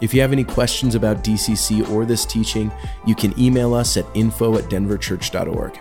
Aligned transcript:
If 0.00 0.14
you 0.14 0.20
have 0.20 0.32
any 0.32 0.44
questions 0.44 0.94
about 0.94 1.24
DCC 1.24 1.88
or 1.90 2.04
this 2.04 2.24
teaching, 2.24 2.70
you 3.04 3.14
can 3.14 3.38
email 3.38 3.74
us 3.74 3.96
at 3.96 4.06
info 4.14 4.56
at 4.56 4.64
denverchurch.org. 4.64 5.80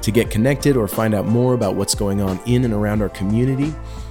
To 0.00 0.10
get 0.10 0.30
connected 0.30 0.76
or 0.76 0.88
find 0.88 1.14
out 1.14 1.26
more 1.26 1.54
about 1.54 1.74
what's 1.74 1.94
going 1.94 2.22
on 2.22 2.40
in 2.46 2.64
and 2.64 2.72
around 2.72 3.02
our 3.02 3.10
community, 3.10 3.74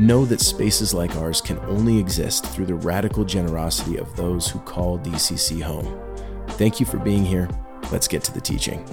Know 0.00 0.24
that 0.26 0.40
spaces 0.40 0.94
like 0.94 1.16
ours 1.16 1.40
can 1.40 1.58
only 1.58 1.98
exist 1.98 2.46
through 2.46 2.66
the 2.66 2.76
radical 2.76 3.24
generosity 3.24 3.96
of 3.96 4.14
those 4.14 4.46
who 4.46 4.60
call 4.60 4.96
DCC 5.00 5.60
home. 5.60 5.98
Thank 6.50 6.78
you 6.78 6.86
for 6.86 6.98
being 6.98 7.24
here. 7.24 7.48
Let's 7.90 8.06
get 8.06 8.22
to 8.22 8.32
the 8.32 8.40
teaching. 8.40 8.84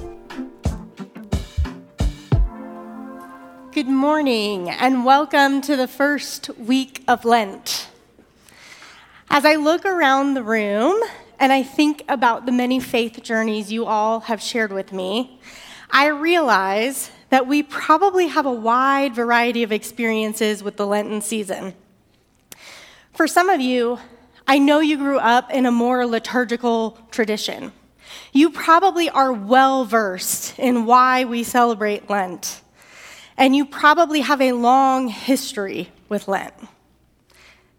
Good 3.72 3.88
morning 3.88 4.68
and 4.72 5.06
welcome 5.06 5.62
to 5.62 5.76
the 5.76 5.88
first 5.88 6.50
week 6.58 7.04
of 7.08 7.24
Lent. 7.24 7.88
As 9.30 9.46
I 9.46 9.58
look 9.58 9.86
around 9.86 10.34
the 10.34 10.42
room 10.42 11.00
and 11.40 11.54
I 11.54 11.62
think 11.62 12.04
about 12.10 12.48
the 12.48 12.52
many 12.52 12.80
faith 12.80 13.22
journeys 13.22 13.72
you 13.72 13.86
all 13.86 14.22
have 14.22 14.42
shared 14.42 14.74
with 14.74 14.92
me, 14.92 15.40
I 15.92 16.08
realize 16.08 17.12
that 17.30 17.48
we 17.48 17.64
probably 17.64 18.28
have 18.28 18.46
a 18.46 18.52
wide 18.52 19.16
variety 19.16 19.64
of 19.64 19.72
experiences 19.72 20.64
with 20.64 20.78
the 20.78 20.86
Lenten 20.86 21.22
season. 21.22 21.74
For 23.14 23.28
some 23.28 23.50
of 23.50 23.62
you, 23.62 24.00
I 24.48 24.60
know 24.60 24.80
you 24.80 24.98
grew 24.98 25.18
up 25.18 25.52
in 25.52 25.66
a 25.66 25.72
more 25.72 26.06
liturgical 26.06 27.00
tradition. 27.12 27.72
You 28.32 28.50
probably 28.50 29.10
are 29.10 29.34
well 29.34 29.86
versed 29.86 30.58
in 30.60 30.86
why 30.86 31.26
we 31.26 31.44
celebrate 31.44 32.10
Lent 32.10 32.62
and 33.38 33.56
you 33.56 33.66
probably 33.66 34.22
have 34.22 34.42
a 34.42 34.54
long 34.54 35.08
history 35.08 35.92
with 36.10 36.28
Lent. 36.28 36.54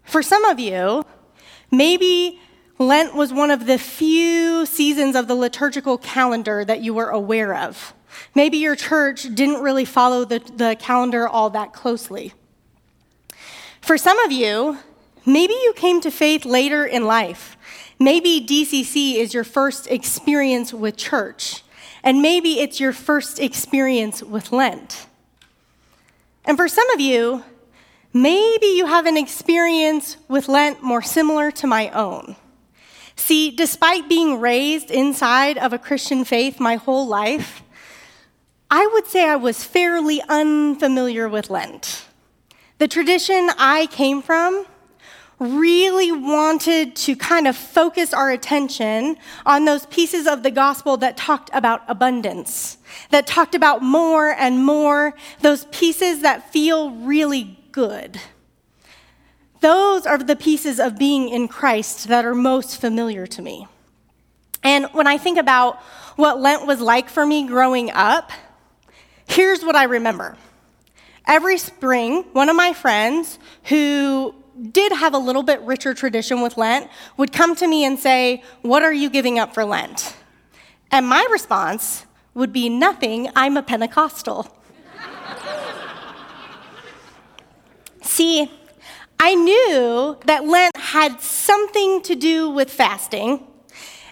For 0.03 0.21
some 0.21 0.45
of 0.45 0.59
you, 0.59 1.05
maybe 1.71 2.39
Lent 2.79 3.15
was 3.15 3.33
one 3.33 3.51
of 3.51 3.65
the 3.65 3.77
few 3.77 4.65
seasons 4.65 5.15
of 5.15 5.27
the 5.27 5.35
liturgical 5.35 5.97
calendar 5.97 6.63
that 6.63 6.81
you 6.81 6.93
were 6.93 7.09
aware 7.09 7.55
of. 7.55 7.93
Maybe 8.35 8.57
your 8.57 8.75
church 8.75 9.23
didn't 9.33 9.61
really 9.61 9.85
follow 9.85 10.25
the, 10.25 10.39
the 10.39 10.75
calendar 10.79 11.27
all 11.27 11.49
that 11.51 11.73
closely. 11.73 12.33
For 13.81 13.97
some 13.97 14.19
of 14.19 14.31
you, 14.31 14.77
maybe 15.25 15.53
you 15.53 15.73
came 15.75 16.01
to 16.01 16.11
faith 16.11 16.45
later 16.45 16.85
in 16.85 17.05
life. 17.05 17.57
Maybe 17.99 18.45
DCC 18.45 19.15
is 19.15 19.33
your 19.33 19.43
first 19.43 19.87
experience 19.87 20.73
with 20.73 20.97
church, 20.97 21.63
and 22.03 22.21
maybe 22.21 22.59
it's 22.59 22.79
your 22.79 22.93
first 22.93 23.39
experience 23.39 24.21
with 24.21 24.51
Lent. 24.51 25.07
And 26.45 26.57
for 26.57 26.67
some 26.67 26.89
of 26.91 26.99
you, 26.99 27.43
maybe 28.13 28.67
you 28.67 28.85
have 28.85 29.05
an 29.05 29.17
experience 29.17 30.17
with 30.27 30.47
Lent 30.47 30.83
more 30.83 31.01
similar 31.01 31.49
to 31.51 31.67
my 31.67 31.89
own. 31.89 32.35
See, 33.15 33.49
despite 33.51 34.07
being 34.07 34.39
raised 34.39 34.91
inside 34.91 35.57
of 35.57 35.73
a 35.73 35.79
Christian 35.79 36.23
faith 36.23 36.59
my 36.59 36.75
whole 36.75 37.07
life, 37.07 37.63
I 38.69 38.85
would 38.87 39.07
say 39.07 39.27
I 39.27 39.37
was 39.37 39.63
fairly 39.63 40.21
unfamiliar 40.27 41.29
with 41.29 41.49
Lent. 41.49 42.05
The 42.79 42.87
tradition 42.87 43.49
I 43.57 43.87
came 43.87 44.21
from 44.21 44.65
really 45.39 46.11
wanted 46.11 46.95
to 46.95 47.15
kind 47.15 47.47
of 47.47 47.55
focus 47.55 48.13
our 48.13 48.29
attention 48.29 49.17
on 49.45 49.65
those 49.65 49.85
pieces 49.85 50.27
of 50.27 50.43
the 50.43 50.51
gospel 50.51 50.97
that 50.97 51.15
talked 51.15 51.49
about 51.53 51.83
abundance, 51.87 52.77
that 53.11 53.27
talked 53.27 53.55
about 53.55 53.81
more 53.83 54.31
and 54.31 54.65
more, 54.65 55.13
those 55.41 55.65
pieces 55.65 56.21
that 56.21 56.51
feel 56.51 56.91
really 56.91 57.57
good. 57.71 58.19
Those 59.61 60.05
are 60.05 60.17
the 60.17 60.35
pieces 60.35 60.79
of 60.79 60.97
being 60.97 61.29
in 61.29 61.47
Christ 61.47 62.07
that 62.07 62.25
are 62.25 62.35
most 62.35 62.81
familiar 62.81 63.25
to 63.27 63.41
me. 63.41 63.67
And 64.63 64.87
when 64.87 65.07
I 65.07 65.17
think 65.17 65.37
about 65.37 65.81
what 66.15 66.39
Lent 66.39 66.65
was 66.65 66.81
like 66.81 67.09
for 67.09 67.25
me 67.25 67.47
growing 67.47 67.91
up, 67.91 68.31
here's 69.27 69.63
what 69.63 69.75
I 69.75 69.83
remember. 69.83 70.35
Every 71.27 71.57
spring, 71.57 72.23
one 72.33 72.49
of 72.49 72.55
my 72.55 72.73
friends 72.73 73.37
who 73.65 74.33
did 74.71 74.91
have 74.91 75.13
a 75.13 75.17
little 75.17 75.43
bit 75.43 75.61
richer 75.61 75.93
tradition 75.93 76.41
with 76.41 76.57
Lent 76.57 76.89
would 77.17 77.31
come 77.31 77.55
to 77.57 77.67
me 77.67 77.85
and 77.85 77.99
say, 77.99 78.43
What 78.61 78.83
are 78.83 78.93
you 78.93 79.09
giving 79.09 79.37
up 79.37 79.53
for 79.53 79.65
Lent? 79.65 80.15
And 80.89 81.07
my 81.07 81.27
response 81.29 82.05
would 82.33 82.53
be, 82.53 82.69
Nothing, 82.69 83.29
I'm 83.35 83.57
a 83.57 83.63
Pentecostal. 83.63 84.47
See, 88.01 88.49
I 89.19 89.35
knew 89.35 90.17
that 90.25 90.45
Lent 90.45 90.75
had 90.77 91.21
something 91.21 92.01
to 92.03 92.15
do 92.15 92.49
with 92.49 92.71
fasting. 92.71 93.45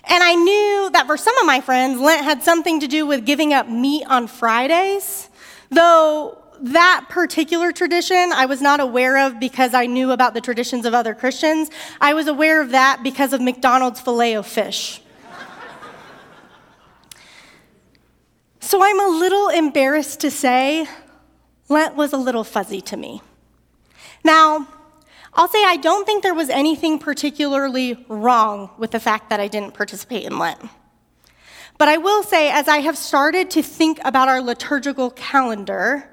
And 0.07 0.23
I 0.23 0.35
knew 0.35 0.89
that 0.91 1.07
for 1.07 1.17
some 1.17 1.37
of 1.37 1.45
my 1.45 1.61
friends, 1.61 1.99
Lent 1.99 2.23
had 2.23 2.43
something 2.43 2.79
to 2.81 2.87
do 2.87 3.05
with 3.05 3.25
giving 3.25 3.53
up 3.53 3.67
meat 3.67 4.05
on 4.07 4.27
Fridays, 4.27 5.29
though 5.69 6.41
that 6.61 7.07
particular 7.09 7.71
tradition 7.71 8.31
I 8.31 8.45
was 8.45 8.61
not 8.61 8.79
aware 8.79 9.25
of 9.25 9.39
because 9.39 9.73
I 9.73 9.87
knew 9.87 10.11
about 10.11 10.33
the 10.33 10.41
traditions 10.41 10.85
of 10.85 10.93
other 10.93 11.13
Christians. 11.13 11.69
I 11.99 12.13
was 12.13 12.27
aware 12.27 12.61
of 12.61 12.71
that 12.71 13.01
because 13.03 13.33
of 13.33 13.41
McDonald's 13.41 13.99
filet 13.99 14.33
of 14.33 14.45
fish. 14.45 15.01
so 18.59 18.83
I'm 18.83 18.99
a 18.99 19.07
little 19.17 19.49
embarrassed 19.49 20.21
to 20.21 20.31
say 20.31 20.87
Lent 21.67 21.95
was 21.95 22.13
a 22.13 22.17
little 22.17 22.43
fuzzy 22.43 22.81
to 22.81 22.97
me. 22.97 23.21
Now, 24.23 24.67
I'll 25.35 25.49
say 25.49 25.63
I 25.65 25.75
don't 25.75 26.05
think 26.05 26.23
there 26.23 26.33
was 26.33 26.49
anything 26.49 26.97
particularly 26.97 28.05
wrong 28.07 28.69
with 28.77 28.91
the 28.91 28.99
fact 28.99 29.29
that 29.29 29.39
I 29.39 29.49
didn't 29.49 29.73
participate 29.73 30.23
in 30.23 30.39
Lent. 30.39 30.61
But 31.77 31.89
I 31.89 31.97
will 31.97 32.23
say, 32.23 32.49
as 32.49 32.69
I 32.69 32.77
have 32.77 32.97
started 32.97 33.51
to 33.51 33.61
think 33.61 33.99
about 34.05 34.29
our 34.29 34.41
liturgical 34.41 35.11
calendar, 35.11 36.09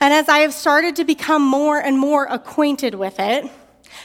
and 0.00 0.12
as 0.12 0.28
I 0.28 0.40
have 0.40 0.52
started 0.52 0.96
to 0.96 1.04
become 1.04 1.42
more 1.42 1.78
and 1.78 1.98
more 1.98 2.26
acquainted 2.26 2.94
with 2.94 3.18
it, 3.18 3.50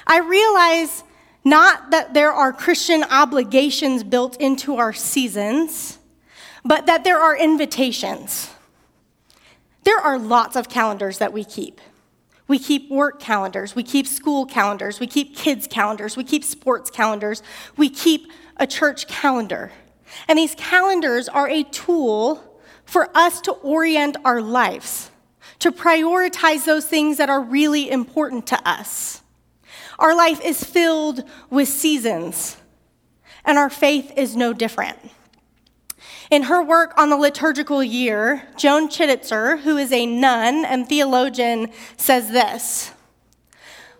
I 0.05 0.19
realize 0.19 1.03
not 1.43 1.91
that 1.91 2.13
there 2.13 2.31
are 2.31 2.53
Christian 2.53 3.03
obligations 3.03 4.03
built 4.03 4.39
into 4.39 4.77
our 4.77 4.93
seasons, 4.93 5.99
but 6.63 6.85
that 6.85 7.03
there 7.03 7.19
are 7.19 7.35
invitations. 7.35 8.49
There 9.83 9.97
are 9.97 10.17
lots 10.17 10.55
of 10.55 10.69
calendars 10.69 11.17
that 11.17 11.33
we 11.33 11.43
keep. 11.43 11.81
We 12.47 12.59
keep 12.59 12.89
work 12.89 13.19
calendars, 13.19 13.75
we 13.75 13.83
keep 13.83 14.07
school 14.07 14.45
calendars, 14.45 14.99
we 14.99 15.07
keep 15.07 15.35
kids' 15.35 15.67
calendars, 15.67 16.15
we 16.15 16.23
keep 16.23 16.43
sports 16.43 16.89
calendars, 16.89 17.43
we 17.75 17.89
keep 17.89 18.31
a 18.55 18.65
church 18.65 19.07
calendar. 19.07 19.71
And 20.27 20.39
these 20.39 20.55
calendars 20.55 21.27
are 21.27 21.49
a 21.49 21.63
tool 21.63 22.43
for 22.85 23.09
us 23.15 23.41
to 23.41 23.51
orient 23.51 24.15
our 24.23 24.41
lives 24.41 25.11
to 25.59 25.71
prioritize 25.71 26.65
those 26.65 26.85
things 26.85 27.17
that 27.17 27.29
are 27.29 27.41
really 27.41 27.89
important 27.89 28.47
to 28.47 28.69
us. 28.69 29.21
Our 29.99 30.15
life 30.15 30.43
is 30.43 30.63
filled 30.63 31.23
with 31.49 31.67
seasons, 31.67 32.57
and 33.43 33.57
our 33.57 33.69
faith 33.69 34.11
is 34.15 34.35
no 34.35 34.53
different. 34.53 34.97
In 36.29 36.43
her 36.43 36.61
work 36.61 36.93
on 36.97 37.09
the 37.09 37.15
liturgical 37.15 37.83
year, 37.83 38.47
Joan 38.57 38.89
Chittister, 38.89 39.59
who 39.61 39.77
is 39.77 39.91
a 39.91 40.05
nun 40.05 40.65
and 40.65 40.87
theologian, 40.87 41.71
says 41.95 42.31
this 42.31 42.91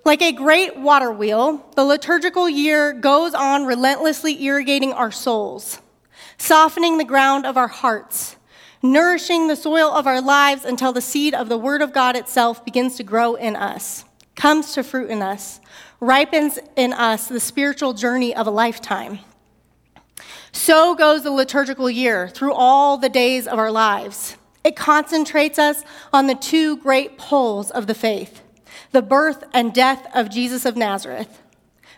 Like 0.04 0.22
a 0.22 0.34
great 0.34 0.78
water 0.78 1.12
wheel, 1.12 1.66
the 1.76 1.86
liturgical 1.86 2.50
year 2.50 2.92
goes 2.92 3.34
on 3.34 3.66
relentlessly 3.66 4.44
irrigating 4.44 4.92
our 4.92 5.12
souls, 5.12 5.80
softening 6.38 6.98
the 6.98 7.06
ground 7.06 7.46
of 7.46 7.56
our 7.56 7.70
hearts 7.70 8.38
nourishing 8.82 9.48
the 9.48 9.56
soil 9.56 9.92
of 9.92 10.08
our 10.08 10.22
lives 10.22 10.64
until 10.66 10.94
the 10.94 11.02
seed 11.02 11.34
of 11.34 11.50
the 11.50 11.58
Word 11.58 11.82
of 11.82 11.94
God 11.94 12.16
itself 12.16 12.64
begins 12.64 12.96
to 12.98 13.04
grow 13.04 13.36
in 13.36 13.56
us, 13.56 14.06
comes 14.36 14.74
to 14.74 14.84
fruit 14.84 15.10
in 15.10 15.22
us, 15.22 15.60
ripens 16.00 16.60
in 16.76 16.94
us 16.94 17.28
the 17.28 17.40
spiritual 17.40 17.94
journey 17.94 18.36
of 18.36 18.48
a 18.48 18.52
lifetime. 18.52 19.20
So 20.52 20.96
goes 20.96 21.24
the 21.24 21.32
liturgical 21.32 21.90
year 21.90 22.28
through 22.28 22.54
all 22.54 22.98
the 22.98 23.10
days 23.10 23.48
of 23.48 23.60
our 23.60 23.72
lives. 23.72 24.38
It 24.64 24.76
concentrates 24.76 25.58
us 25.60 25.84
on 26.12 26.28
the 26.28 26.36
two 26.36 26.78
great 26.78 27.18
poles 27.18 27.72
of 27.72 27.88
the 27.88 27.96
faith 27.96 28.42
the 28.92 29.02
birth 29.02 29.44
and 29.54 29.74
death 29.74 30.08
of 30.16 30.30
Jesus 30.30 30.66
of 30.66 30.78
Nazareth. 30.78 31.42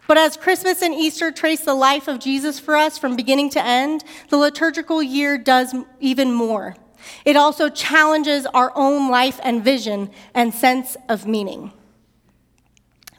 But 0.08 0.18
as 0.18 0.38
Christmas 0.38 0.82
and 0.82 0.94
Easter 0.94 1.32
trace 1.32 1.62
the 1.62 1.76
life 1.76 2.08
of 2.08 2.20
Jesus 2.20 2.60
for 2.60 2.76
us 2.76 2.98
from 2.98 3.16
beginning 3.16 3.52
to 3.52 3.64
end, 3.64 4.04
the 4.30 4.38
liturgical 4.38 5.04
year 5.04 5.38
does 5.38 5.76
even 6.00 6.34
more. 6.34 6.76
It 7.26 7.36
also 7.36 7.70
challenges 7.70 8.46
our 8.48 8.72
own 8.76 9.12
life 9.12 9.40
and 9.44 9.64
vision 9.64 10.10
and 10.34 10.54
sense 10.54 10.98
of 11.08 11.28
meaning. 11.28 11.72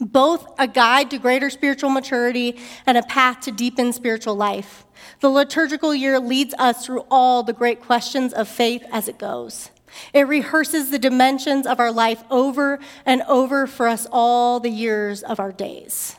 Both 0.00 0.47
a 0.59 0.67
guide 0.67 1.11
to 1.11 1.19
greater 1.19 1.50
spiritual 1.50 1.91
maturity 1.91 2.59
and 2.87 2.99
a 2.99 3.03
path 3.03 3.41
to 3.43 3.53
deepen 3.53 3.93
spiritual 3.93 4.35
life. 4.35 4.85
The 5.20 5.29
liturgical 5.29 5.94
year 5.94 6.19
leads 6.19 6.55
us 6.55 6.85
through 6.85 7.06
all 7.11 7.43
the 7.43 7.52
great 7.52 7.82
questions 7.82 8.32
of 8.32 8.49
faith 8.49 8.85
as 8.91 9.08
it 9.08 9.19
goes. 9.19 9.70
It 10.12 10.29
rehearses 10.29 10.91
the 10.91 10.99
dimensions 10.99 11.67
of 11.67 11.81
our 11.81 11.93
life 11.93 12.23
over 12.31 12.79
and 13.05 13.23
over 13.23 13.67
for 13.67 13.88
us 13.88 14.06
all 14.11 14.61
the 14.61 14.70
years 14.70 15.23
of 15.23 15.41
our 15.41 15.52
days. 15.52 16.17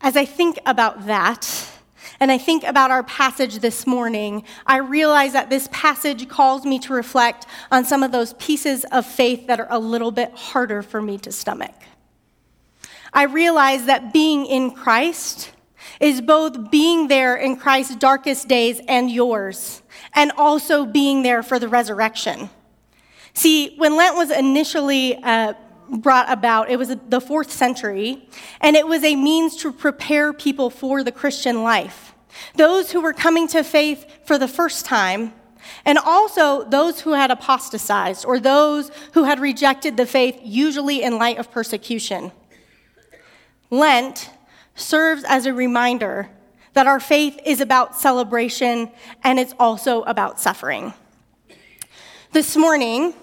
As 0.00 0.16
I 0.16 0.24
think 0.24 0.58
about 0.64 1.06
that, 1.06 1.68
and 2.20 2.30
I 2.30 2.38
think 2.38 2.64
about 2.64 2.90
our 2.90 3.02
passage 3.02 3.58
this 3.58 3.86
morning, 3.86 4.44
I 4.66 4.76
realize 4.76 5.32
that 5.32 5.50
this 5.50 5.68
passage 5.72 6.28
calls 6.28 6.64
me 6.64 6.78
to 6.80 6.92
reflect 6.92 7.46
on 7.70 7.84
some 7.84 8.02
of 8.02 8.12
those 8.12 8.34
pieces 8.34 8.84
of 8.92 9.06
faith 9.06 9.46
that 9.46 9.58
are 9.58 9.66
a 9.70 9.78
little 9.78 10.10
bit 10.10 10.32
harder 10.34 10.82
for 10.82 11.00
me 11.00 11.18
to 11.18 11.32
stomach. 11.32 11.74
I 13.12 13.24
realize 13.24 13.86
that 13.86 14.12
being 14.12 14.46
in 14.46 14.70
Christ 14.70 15.52
is 16.00 16.20
both 16.20 16.70
being 16.70 17.08
there 17.08 17.36
in 17.36 17.56
Christ's 17.56 17.96
darkest 17.96 18.48
days 18.48 18.80
and 18.88 19.10
yours, 19.10 19.82
and 20.14 20.32
also 20.36 20.84
being 20.84 21.22
there 21.22 21.42
for 21.42 21.58
the 21.58 21.68
resurrection. 21.68 22.50
See, 23.32 23.74
when 23.76 23.96
Lent 23.96 24.16
was 24.16 24.30
initially 24.30 25.16
uh, 25.22 25.54
brought 25.90 26.30
about. 26.30 26.70
It 26.70 26.78
was 26.78 26.94
the 27.08 27.20
fourth 27.20 27.50
century, 27.50 28.28
and 28.60 28.76
it 28.76 28.86
was 28.86 29.04
a 29.04 29.16
means 29.16 29.56
to 29.56 29.72
prepare 29.72 30.32
people 30.32 30.70
for 30.70 31.02
the 31.02 31.12
Christian 31.12 31.62
life. 31.62 32.14
Those 32.54 32.92
who 32.92 33.00
were 33.00 33.12
coming 33.12 33.48
to 33.48 33.64
faith 33.64 34.06
for 34.24 34.38
the 34.38 34.48
first 34.48 34.86
time, 34.86 35.32
and 35.84 35.98
also 35.98 36.64
those 36.64 37.00
who 37.00 37.12
had 37.12 37.30
apostatized 37.30 38.24
or 38.24 38.38
those 38.38 38.90
who 39.12 39.24
had 39.24 39.40
rejected 39.40 39.96
the 39.96 40.06
faith, 40.06 40.38
usually 40.42 41.02
in 41.02 41.18
light 41.18 41.38
of 41.38 41.50
persecution. 41.50 42.32
Lent 43.70 44.30
serves 44.80 45.24
as 45.24 45.46
a 45.46 45.52
reminder 45.52 46.28
that 46.72 46.86
our 46.86 47.00
faith 47.00 47.38
is 47.44 47.60
about 47.60 47.98
celebration 47.98 48.90
and 49.22 49.38
it's 49.38 49.54
also 49.58 50.02
about 50.02 50.40
suffering. 50.40 50.94
This 52.32 52.56
morning, 52.56 53.14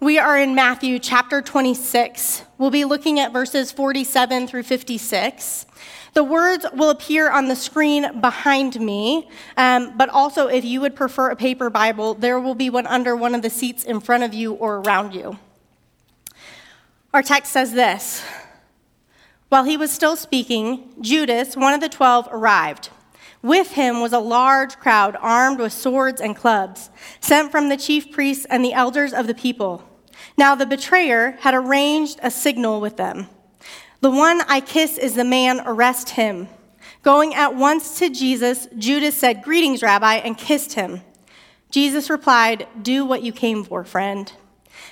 we 0.00 0.18
are 0.18 0.38
in 0.38 0.54
Matthew 0.54 0.98
chapter 0.98 1.42
26. 1.42 2.44
We'll 2.58 2.70
be 2.70 2.84
looking 2.84 3.18
at 3.18 3.32
verses 3.32 3.72
47 3.72 4.46
through 4.46 4.62
56. 4.64 5.66
The 6.12 6.24
words 6.24 6.66
will 6.74 6.90
appear 6.90 7.30
on 7.30 7.48
the 7.48 7.56
screen 7.56 8.20
behind 8.20 8.80
me, 8.80 9.28
um, 9.56 9.96
but 9.96 10.08
also 10.08 10.48
if 10.48 10.64
you 10.64 10.80
would 10.80 10.96
prefer 10.96 11.30
a 11.30 11.36
paper 11.36 11.70
Bible, 11.70 12.14
there 12.14 12.40
will 12.40 12.54
be 12.54 12.68
one 12.68 12.86
under 12.86 13.14
one 13.14 13.34
of 13.34 13.42
the 13.42 13.50
seats 13.50 13.84
in 13.84 14.00
front 14.00 14.24
of 14.24 14.34
you 14.34 14.54
or 14.54 14.78
around 14.78 15.14
you. 15.14 15.38
Our 17.12 17.22
text 17.22 17.52
says 17.52 17.72
this 17.72 18.24
While 19.50 19.64
he 19.64 19.76
was 19.76 19.90
still 19.90 20.14
speaking, 20.14 20.94
Judas, 21.00 21.56
one 21.56 21.74
of 21.74 21.80
the 21.80 21.88
twelve, 21.88 22.28
arrived. 22.30 22.90
With 23.42 23.72
him 23.72 24.00
was 24.00 24.12
a 24.12 24.20
large 24.20 24.78
crowd 24.78 25.16
armed 25.20 25.58
with 25.58 25.72
swords 25.72 26.20
and 26.20 26.36
clubs, 26.36 26.88
sent 27.20 27.50
from 27.50 27.68
the 27.68 27.76
chief 27.76 28.12
priests 28.12 28.46
and 28.48 28.64
the 28.64 28.72
elders 28.72 29.12
of 29.12 29.26
the 29.26 29.34
people. 29.34 29.82
Now 30.38 30.54
the 30.54 30.66
betrayer 30.66 31.32
had 31.40 31.52
arranged 31.52 32.20
a 32.22 32.30
signal 32.30 32.80
with 32.80 32.96
them. 32.96 33.26
The 34.02 34.10
one 34.12 34.42
I 34.42 34.60
kiss 34.60 34.96
is 34.96 35.16
the 35.16 35.24
man, 35.24 35.60
arrest 35.66 36.10
him. 36.10 36.46
Going 37.02 37.34
at 37.34 37.56
once 37.56 37.98
to 37.98 38.08
Jesus, 38.08 38.68
Judas 38.78 39.16
said, 39.16 39.42
Greetings, 39.42 39.82
Rabbi, 39.82 40.14
and 40.14 40.38
kissed 40.38 40.74
him. 40.74 41.00
Jesus 41.72 42.08
replied, 42.08 42.68
Do 42.80 43.04
what 43.04 43.24
you 43.24 43.32
came 43.32 43.64
for, 43.64 43.82
friend. 43.82 44.32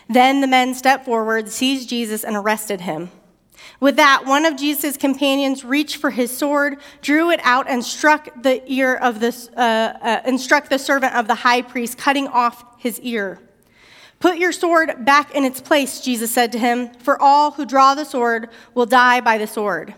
Then 0.08 0.40
the 0.40 0.48
men 0.48 0.74
stepped 0.74 1.04
forward, 1.04 1.48
seized 1.48 1.88
Jesus, 1.88 2.24
and 2.24 2.34
arrested 2.34 2.80
him. 2.80 3.12
With 3.80 3.96
that, 3.96 4.24
one 4.26 4.44
of 4.44 4.56
Jesus' 4.56 4.96
companions 4.96 5.64
reached 5.64 5.96
for 5.96 6.10
his 6.10 6.36
sword, 6.36 6.78
drew 7.00 7.30
it 7.30 7.40
out, 7.44 7.68
and 7.68 7.84
struck 7.84 8.42
the 8.42 8.60
ear 8.70 8.96
of 8.96 9.20
the, 9.20 9.28
uh, 9.56 9.60
uh, 9.60 10.22
and 10.24 10.40
struck 10.40 10.68
the 10.68 10.78
servant 10.78 11.14
of 11.14 11.28
the 11.28 11.36
high 11.36 11.62
priest, 11.62 11.96
cutting 11.96 12.26
off 12.26 12.64
his 12.78 12.98
ear. 13.00 13.38
Put 14.18 14.38
your 14.38 14.50
sword 14.50 15.04
back 15.04 15.32
in 15.32 15.44
its 15.44 15.60
place, 15.60 16.00
Jesus 16.00 16.32
said 16.32 16.50
to 16.52 16.58
him, 16.58 16.92
for 16.94 17.20
all 17.22 17.52
who 17.52 17.64
draw 17.64 17.94
the 17.94 18.04
sword 18.04 18.48
will 18.74 18.86
die 18.86 19.20
by 19.20 19.38
the 19.38 19.46
sword. 19.46 19.94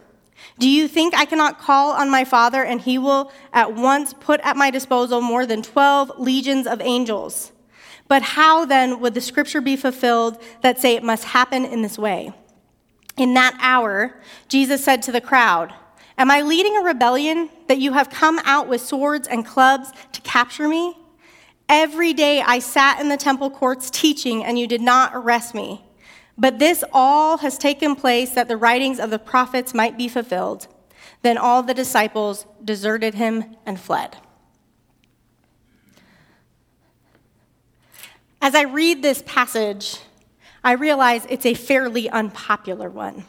Do 0.58 0.68
you 0.68 0.86
think 0.88 1.14
I 1.14 1.24
cannot 1.24 1.58
call 1.58 1.92
on 1.92 2.10
my 2.10 2.24
Father 2.24 2.62
and 2.62 2.82
he 2.82 2.98
will 2.98 3.32
at 3.52 3.74
once 3.74 4.12
put 4.12 4.40
at 4.40 4.58
my 4.58 4.70
disposal 4.70 5.22
more 5.22 5.46
than 5.46 5.62
12 5.62 6.18
legions 6.18 6.66
of 6.66 6.82
angels? 6.82 7.52
But 8.08 8.22
how 8.22 8.66
then 8.66 9.00
would 9.00 9.14
the 9.14 9.20
scripture 9.22 9.62
be 9.62 9.76
fulfilled 9.76 10.42
that 10.60 10.78
say 10.78 10.96
it 10.96 11.02
must 11.02 11.24
happen 11.24 11.64
in 11.64 11.80
this 11.80 11.98
way? 11.98 12.34
In 13.20 13.34
that 13.34 13.54
hour, 13.60 14.14
Jesus 14.48 14.82
said 14.82 15.02
to 15.02 15.12
the 15.12 15.20
crowd, 15.20 15.74
Am 16.16 16.30
I 16.30 16.40
leading 16.40 16.78
a 16.78 16.80
rebellion 16.80 17.50
that 17.68 17.76
you 17.76 17.92
have 17.92 18.08
come 18.08 18.40
out 18.44 18.66
with 18.66 18.80
swords 18.80 19.28
and 19.28 19.44
clubs 19.44 19.92
to 20.12 20.22
capture 20.22 20.66
me? 20.66 20.96
Every 21.68 22.14
day 22.14 22.40
I 22.40 22.60
sat 22.60 22.98
in 22.98 23.10
the 23.10 23.18
temple 23.18 23.50
courts 23.50 23.90
teaching, 23.90 24.42
and 24.42 24.58
you 24.58 24.66
did 24.66 24.80
not 24.80 25.12
arrest 25.14 25.54
me. 25.54 25.84
But 26.38 26.58
this 26.58 26.82
all 26.94 27.36
has 27.36 27.58
taken 27.58 27.94
place 27.94 28.30
that 28.30 28.48
the 28.48 28.56
writings 28.56 28.98
of 28.98 29.10
the 29.10 29.18
prophets 29.18 29.74
might 29.74 29.98
be 29.98 30.08
fulfilled. 30.08 30.66
Then 31.20 31.36
all 31.36 31.62
the 31.62 31.74
disciples 31.74 32.46
deserted 32.64 33.12
him 33.16 33.54
and 33.66 33.78
fled. 33.78 34.16
As 38.40 38.54
I 38.54 38.62
read 38.62 39.02
this 39.02 39.22
passage, 39.26 39.98
I 40.62 40.72
realize 40.72 41.26
it's 41.28 41.46
a 41.46 41.54
fairly 41.54 42.08
unpopular 42.08 42.90
one. 42.90 43.24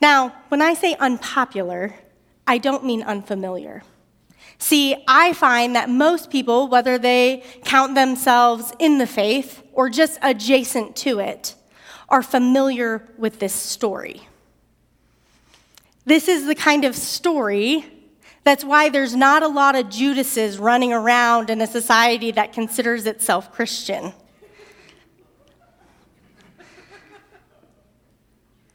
Now, 0.00 0.34
when 0.48 0.62
I 0.62 0.74
say 0.74 0.94
unpopular, 0.98 1.94
I 2.46 2.58
don't 2.58 2.84
mean 2.84 3.02
unfamiliar. 3.02 3.82
See, 4.58 4.96
I 5.08 5.32
find 5.32 5.74
that 5.76 5.90
most 5.90 6.30
people, 6.30 6.68
whether 6.68 6.98
they 6.98 7.42
count 7.64 7.94
themselves 7.94 8.72
in 8.78 8.98
the 8.98 9.06
faith 9.06 9.62
or 9.72 9.90
just 9.90 10.18
adjacent 10.22 10.96
to 10.96 11.18
it, 11.18 11.54
are 12.08 12.22
familiar 12.22 13.08
with 13.18 13.38
this 13.38 13.54
story. 13.54 14.28
This 16.04 16.28
is 16.28 16.46
the 16.46 16.54
kind 16.54 16.84
of 16.84 16.94
story 16.94 17.86
that's 18.44 18.62
why 18.62 18.90
there's 18.90 19.16
not 19.16 19.42
a 19.42 19.48
lot 19.48 19.74
of 19.74 19.88
Judases 19.88 20.58
running 20.58 20.92
around 20.92 21.48
in 21.48 21.62
a 21.62 21.66
society 21.66 22.30
that 22.32 22.52
considers 22.52 23.06
itself 23.06 23.50
Christian. 23.50 24.12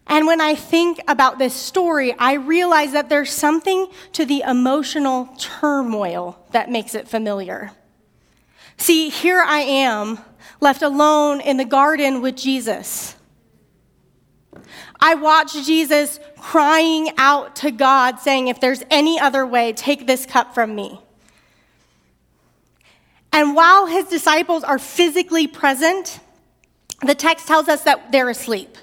And 0.10 0.26
when 0.26 0.42
I 0.42 0.56
think 0.56 1.00
about 1.08 1.38
this 1.38 1.54
story, 1.54 2.16
I 2.18 2.34
realize 2.34 2.94
that 2.94 3.10
there's 3.10 3.32
something 3.32 3.88
to 4.14 4.26
the 4.26 4.42
emotional 4.42 5.30
turmoil 5.38 6.44
that 6.52 6.72
makes 6.72 6.96
it 6.96 7.08
familiar. 7.08 7.72
See, 8.76 9.10
here 9.10 9.40
I 9.40 9.60
am, 9.60 10.18
left 10.60 10.82
alone 10.82 11.42
in 11.42 11.58
the 11.58 11.66
garden 11.66 12.22
with 12.22 12.36
Jesus. 12.36 13.16
I 15.00 15.14
watch 15.14 15.54
Jesus 15.54 16.20
crying 16.38 17.12
out 17.18 17.58
to 17.58 17.70
God, 17.70 18.20
saying, 18.20 18.48
If 18.48 18.60
there's 18.60 18.84
any 18.90 19.20
other 19.20 19.46
way, 19.46 19.74
take 19.74 20.08
this 20.08 20.26
cup 20.26 20.56
from 20.56 20.74
me. 20.74 21.00
And 23.32 23.56
while 23.56 23.86
his 23.86 24.06
disciples 24.06 24.64
are 24.64 24.80
physically 24.80 25.46
present, 25.46 26.20
the 27.06 27.14
text 27.14 27.48
tells 27.48 27.68
us 27.68 27.84
that 27.84 28.12
they're 28.12 28.30
asleep. 28.30 28.76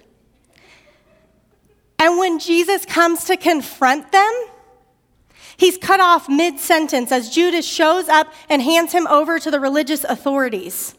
And 1.99 2.19
when 2.19 2.39
Jesus 2.39 2.85
comes 2.85 3.25
to 3.25 3.37
confront 3.37 4.13
them, 4.13 4.33
he's 5.57 5.79
cut 5.79 6.01
off 6.01 6.29
mid 6.29 6.59
sentence 6.59 7.11
as 7.11 7.31
Judas 7.31 7.67
shows 7.67 8.09
up 8.09 8.33
and 8.49 8.61
hands 8.63 8.93
him 8.93 9.07
over 9.07 9.39
to 9.39 9.51
the 9.51 9.59
religious 9.61 10.05
authorities. 10.05 10.95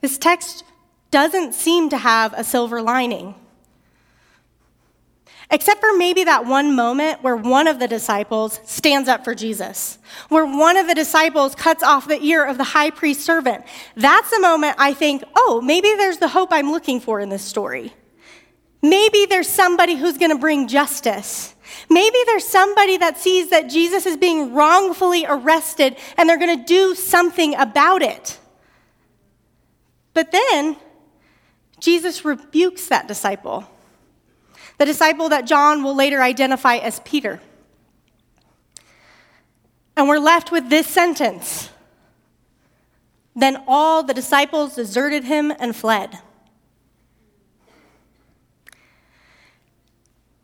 This 0.00 0.18
text 0.18 0.64
doesn't 1.10 1.54
seem 1.54 1.90
to 1.90 1.98
have 1.98 2.32
a 2.32 2.42
silver 2.42 2.80
lining. 2.82 3.34
except 5.52 5.80
for 5.80 5.92
maybe 5.96 6.24
that 6.24 6.46
one 6.46 6.74
moment 6.74 7.22
where 7.22 7.36
one 7.36 7.68
of 7.68 7.78
the 7.78 7.86
disciples 7.86 8.58
stands 8.64 9.06
up 9.08 9.22
for 9.22 9.34
Jesus, 9.34 9.98
where 10.30 10.46
one 10.46 10.78
of 10.78 10.86
the 10.86 10.94
disciples 10.94 11.54
cuts 11.54 11.82
off 11.82 12.08
the 12.08 12.20
ear 12.22 12.44
of 12.44 12.56
the 12.56 12.64
high 12.64 12.90
priest 12.90 13.20
servant. 13.20 13.62
That's 13.94 14.30
the 14.30 14.40
moment 14.40 14.76
I 14.78 14.94
think, 14.94 15.22
oh, 15.36 15.60
maybe 15.62 15.88
there's 15.96 16.16
the 16.18 16.28
hope 16.28 16.48
I'm 16.52 16.72
looking 16.72 17.00
for 17.00 17.20
in 17.20 17.28
this 17.28 17.42
story. 17.42 17.92
Maybe 18.82 19.26
there's 19.26 19.48
somebody 19.48 19.94
who's 19.94 20.18
going 20.18 20.32
to 20.32 20.38
bring 20.38 20.66
justice. 20.66 21.54
Maybe 21.88 22.18
there's 22.26 22.46
somebody 22.46 22.96
that 22.98 23.16
sees 23.16 23.50
that 23.50 23.70
Jesus 23.70 24.06
is 24.06 24.16
being 24.16 24.54
wrongfully 24.54 25.24
arrested 25.26 25.96
and 26.18 26.28
they're 26.28 26.38
going 26.38 26.58
to 26.58 26.64
do 26.64 26.94
something 26.94 27.54
about 27.54 28.02
it. 28.02 28.38
But 30.14 30.32
then 30.32 30.76
Jesus 31.80 32.24
rebukes 32.24 32.88
that 32.88 33.08
disciple, 33.08 33.64
the 34.78 34.84
disciple 34.84 35.28
that 35.30 35.46
John 35.46 35.82
will 35.82 35.94
later 35.94 36.20
identify 36.20 36.76
as 36.76 37.00
Peter. 37.00 37.40
And 39.96 40.08
we're 40.08 40.18
left 40.18 40.50
with 40.50 40.68
this 40.70 40.86
sentence 40.86 41.70
Then 43.34 43.62
all 43.66 44.02
the 44.02 44.14
disciples 44.14 44.74
deserted 44.76 45.24
him 45.24 45.52
and 45.58 45.74
fled. 45.74 46.18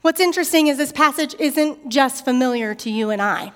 What's 0.01 0.21
interesting 0.21 0.69
is 0.69 0.79
this 0.79 0.93
passage 0.93 1.35
isn't 1.41 1.89
just 1.89 2.25
familiar 2.25 2.75
to 2.77 2.91
you 2.91 3.11
and 3.11 3.21
I. 3.21 3.53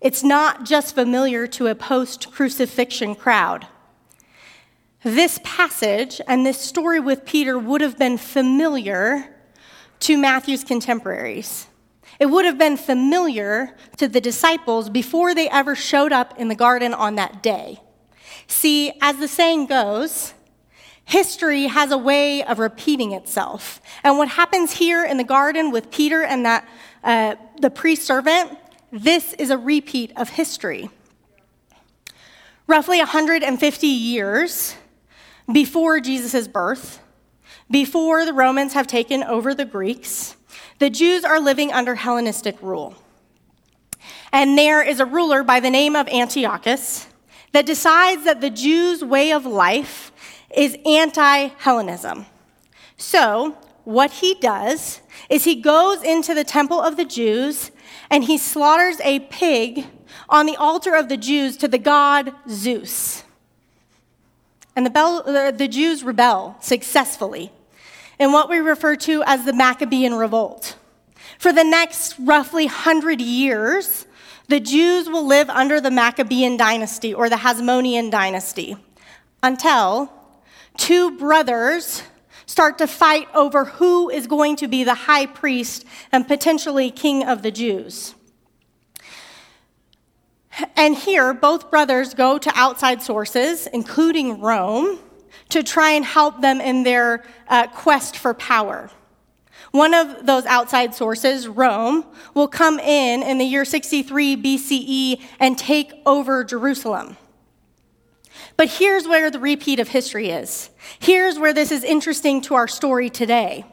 It's 0.00 0.22
not 0.22 0.64
just 0.64 0.94
familiar 0.94 1.46
to 1.48 1.68
a 1.68 1.74
post 1.74 2.30
crucifixion 2.30 3.14
crowd. 3.14 3.66
This 5.02 5.40
passage 5.42 6.20
and 6.28 6.44
this 6.44 6.60
story 6.60 7.00
with 7.00 7.24
Peter 7.24 7.58
would 7.58 7.80
have 7.80 7.98
been 7.98 8.18
familiar 8.18 9.34
to 10.00 10.18
Matthew's 10.18 10.64
contemporaries. 10.64 11.66
It 12.18 12.26
would 12.26 12.44
have 12.44 12.58
been 12.58 12.76
familiar 12.76 13.74
to 13.96 14.06
the 14.06 14.20
disciples 14.20 14.90
before 14.90 15.34
they 15.34 15.48
ever 15.48 15.74
showed 15.74 16.12
up 16.12 16.38
in 16.38 16.48
the 16.48 16.54
garden 16.54 16.92
on 16.92 17.14
that 17.14 17.42
day. 17.42 17.80
See, 18.46 18.92
as 19.00 19.16
the 19.16 19.28
saying 19.28 19.66
goes, 19.66 20.34
history 21.10 21.64
has 21.64 21.90
a 21.90 21.98
way 21.98 22.42
of 22.44 22.60
repeating 22.60 23.10
itself. 23.12 23.80
And 24.04 24.16
what 24.16 24.28
happens 24.28 24.72
here 24.72 25.04
in 25.04 25.16
the 25.16 25.24
garden 25.24 25.72
with 25.72 25.90
Peter 25.90 26.22
and 26.22 26.46
that 26.46 26.68
uh, 27.02 27.34
the 27.60 27.68
priest 27.68 28.02
servant, 28.02 28.56
this 28.92 29.32
is 29.32 29.50
a 29.50 29.58
repeat 29.58 30.12
of 30.16 30.28
history. 30.28 30.88
Roughly 32.68 32.98
150 32.98 33.86
years 33.88 34.76
before 35.52 35.98
Jesus' 35.98 36.46
birth, 36.46 37.00
before 37.68 38.24
the 38.24 38.32
Romans 38.32 38.74
have 38.74 38.86
taken 38.86 39.24
over 39.24 39.52
the 39.52 39.64
Greeks, 39.64 40.36
the 40.78 40.90
Jews 40.90 41.24
are 41.24 41.40
living 41.40 41.72
under 41.72 41.96
Hellenistic 41.96 42.56
rule. 42.62 42.94
And 44.32 44.56
there 44.56 44.80
is 44.80 45.00
a 45.00 45.06
ruler 45.06 45.42
by 45.42 45.58
the 45.58 45.70
name 45.70 45.96
of 45.96 46.06
Antiochus 46.06 47.08
that 47.50 47.66
decides 47.66 48.22
that 48.24 48.40
the 48.40 48.50
Jews' 48.50 49.04
way 49.04 49.32
of 49.32 49.44
life 49.44 50.09
is 50.54 50.76
anti 50.84 51.48
Hellenism. 51.58 52.26
So, 52.96 53.56
what 53.84 54.10
he 54.10 54.34
does 54.34 55.00
is 55.28 55.44
he 55.44 55.56
goes 55.56 56.02
into 56.02 56.34
the 56.34 56.44
temple 56.44 56.80
of 56.80 56.96
the 56.96 57.04
Jews 57.04 57.70
and 58.10 58.24
he 58.24 58.36
slaughters 58.36 59.00
a 59.00 59.20
pig 59.20 59.86
on 60.28 60.46
the 60.46 60.56
altar 60.56 60.94
of 60.94 61.08
the 61.08 61.16
Jews 61.16 61.56
to 61.58 61.68
the 61.68 61.78
god 61.78 62.32
Zeus. 62.48 63.24
And 64.76 64.86
the, 64.86 64.90
Bel- 64.90 65.52
the 65.52 65.68
Jews 65.68 66.04
rebel 66.04 66.56
successfully 66.60 67.50
in 68.18 68.32
what 68.32 68.48
we 68.48 68.58
refer 68.58 68.96
to 68.96 69.22
as 69.26 69.44
the 69.44 69.52
Maccabean 69.52 70.14
Revolt. 70.14 70.76
For 71.38 71.52
the 71.52 71.64
next 71.64 72.16
roughly 72.18 72.66
100 72.66 73.20
years, 73.20 74.06
the 74.48 74.60
Jews 74.60 75.08
will 75.08 75.26
live 75.26 75.48
under 75.48 75.80
the 75.80 75.90
Maccabean 75.90 76.56
dynasty 76.56 77.14
or 77.14 77.28
the 77.28 77.36
Hasmonean 77.36 78.10
dynasty 78.10 78.76
until 79.42 80.12
two 80.76 81.16
brothers 81.18 82.02
start 82.46 82.78
to 82.78 82.86
fight 82.86 83.28
over 83.34 83.64
who 83.64 84.10
is 84.10 84.26
going 84.26 84.56
to 84.56 84.66
be 84.66 84.82
the 84.82 84.94
high 84.94 85.26
priest 85.26 85.84
and 86.10 86.26
potentially 86.26 86.90
king 86.90 87.24
of 87.24 87.42
the 87.42 87.50
Jews. 87.50 88.14
And 90.76 90.96
here, 90.96 91.32
both 91.32 91.70
brothers 91.70 92.12
go 92.14 92.38
to 92.38 92.52
outside 92.54 93.02
sources, 93.02 93.66
including 93.68 94.40
Rome, 94.40 94.98
to 95.50 95.62
try 95.62 95.90
and 95.90 96.04
help 96.04 96.40
them 96.40 96.60
in 96.60 96.82
their 96.82 97.24
uh, 97.48 97.68
quest 97.68 98.16
for 98.16 98.34
power. 98.34 98.90
One 99.70 99.94
of 99.94 100.26
those 100.26 100.46
outside 100.46 100.94
sources, 100.94 101.46
Rome, 101.46 102.04
will 102.34 102.48
come 102.48 102.80
in 102.80 103.22
in 103.22 103.38
the 103.38 103.44
year 103.44 103.64
63 103.64 104.36
BCE 104.36 105.22
and 105.38 105.56
take 105.56 105.92
over 106.04 106.42
Jerusalem. 106.42 107.16
But 108.60 108.68
here's 108.68 109.08
where 109.08 109.30
the 109.30 109.38
repeat 109.38 109.80
of 109.80 109.88
history 109.88 110.28
is. 110.28 110.68
Here's 110.98 111.38
where 111.38 111.54
this 111.54 111.72
is 111.72 111.82
interesting 111.82 112.42
to 112.42 112.56
our 112.56 112.68
story 112.68 113.08
today. 113.08 113.64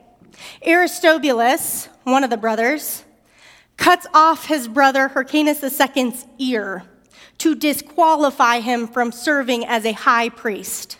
Aristobulus, 0.65 1.89
one 2.06 2.24
of 2.24 2.29
the 2.29 2.38
brothers, 2.38 3.03
cuts 3.75 4.08
off 4.13 4.46
his 4.46 4.70
brother 4.70 5.10
Hyrcanus 5.10 5.62
II's 5.62 6.25
ear 6.39 6.84
to 7.39 7.53
disqualify 7.53 8.62
him 8.62 8.88
from 8.88 9.12
serving 9.12 9.65
as 9.65 9.86
a 9.86 9.91
high 9.91 10.29
priest. 10.29 11.00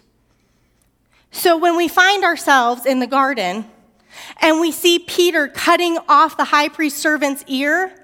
So 1.32 1.56
when 1.56 1.78
we 1.78 1.88
find 1.88 2.26
ourselves 2.26 2.86
in 2.86 3.00
the 3.00 3.08
garden 3.08 3.64
and 4.42 4.60
we 4.60 4.74
see 4.74 5.00
Peter 5.00 5.48
cutting 5.48 5.98
off 6.10 6.36
the 6.36 6.44
high 6.44 6.68
priest 6.68 6.98
servant's 6.98 7.46
ear, 7.48 7.96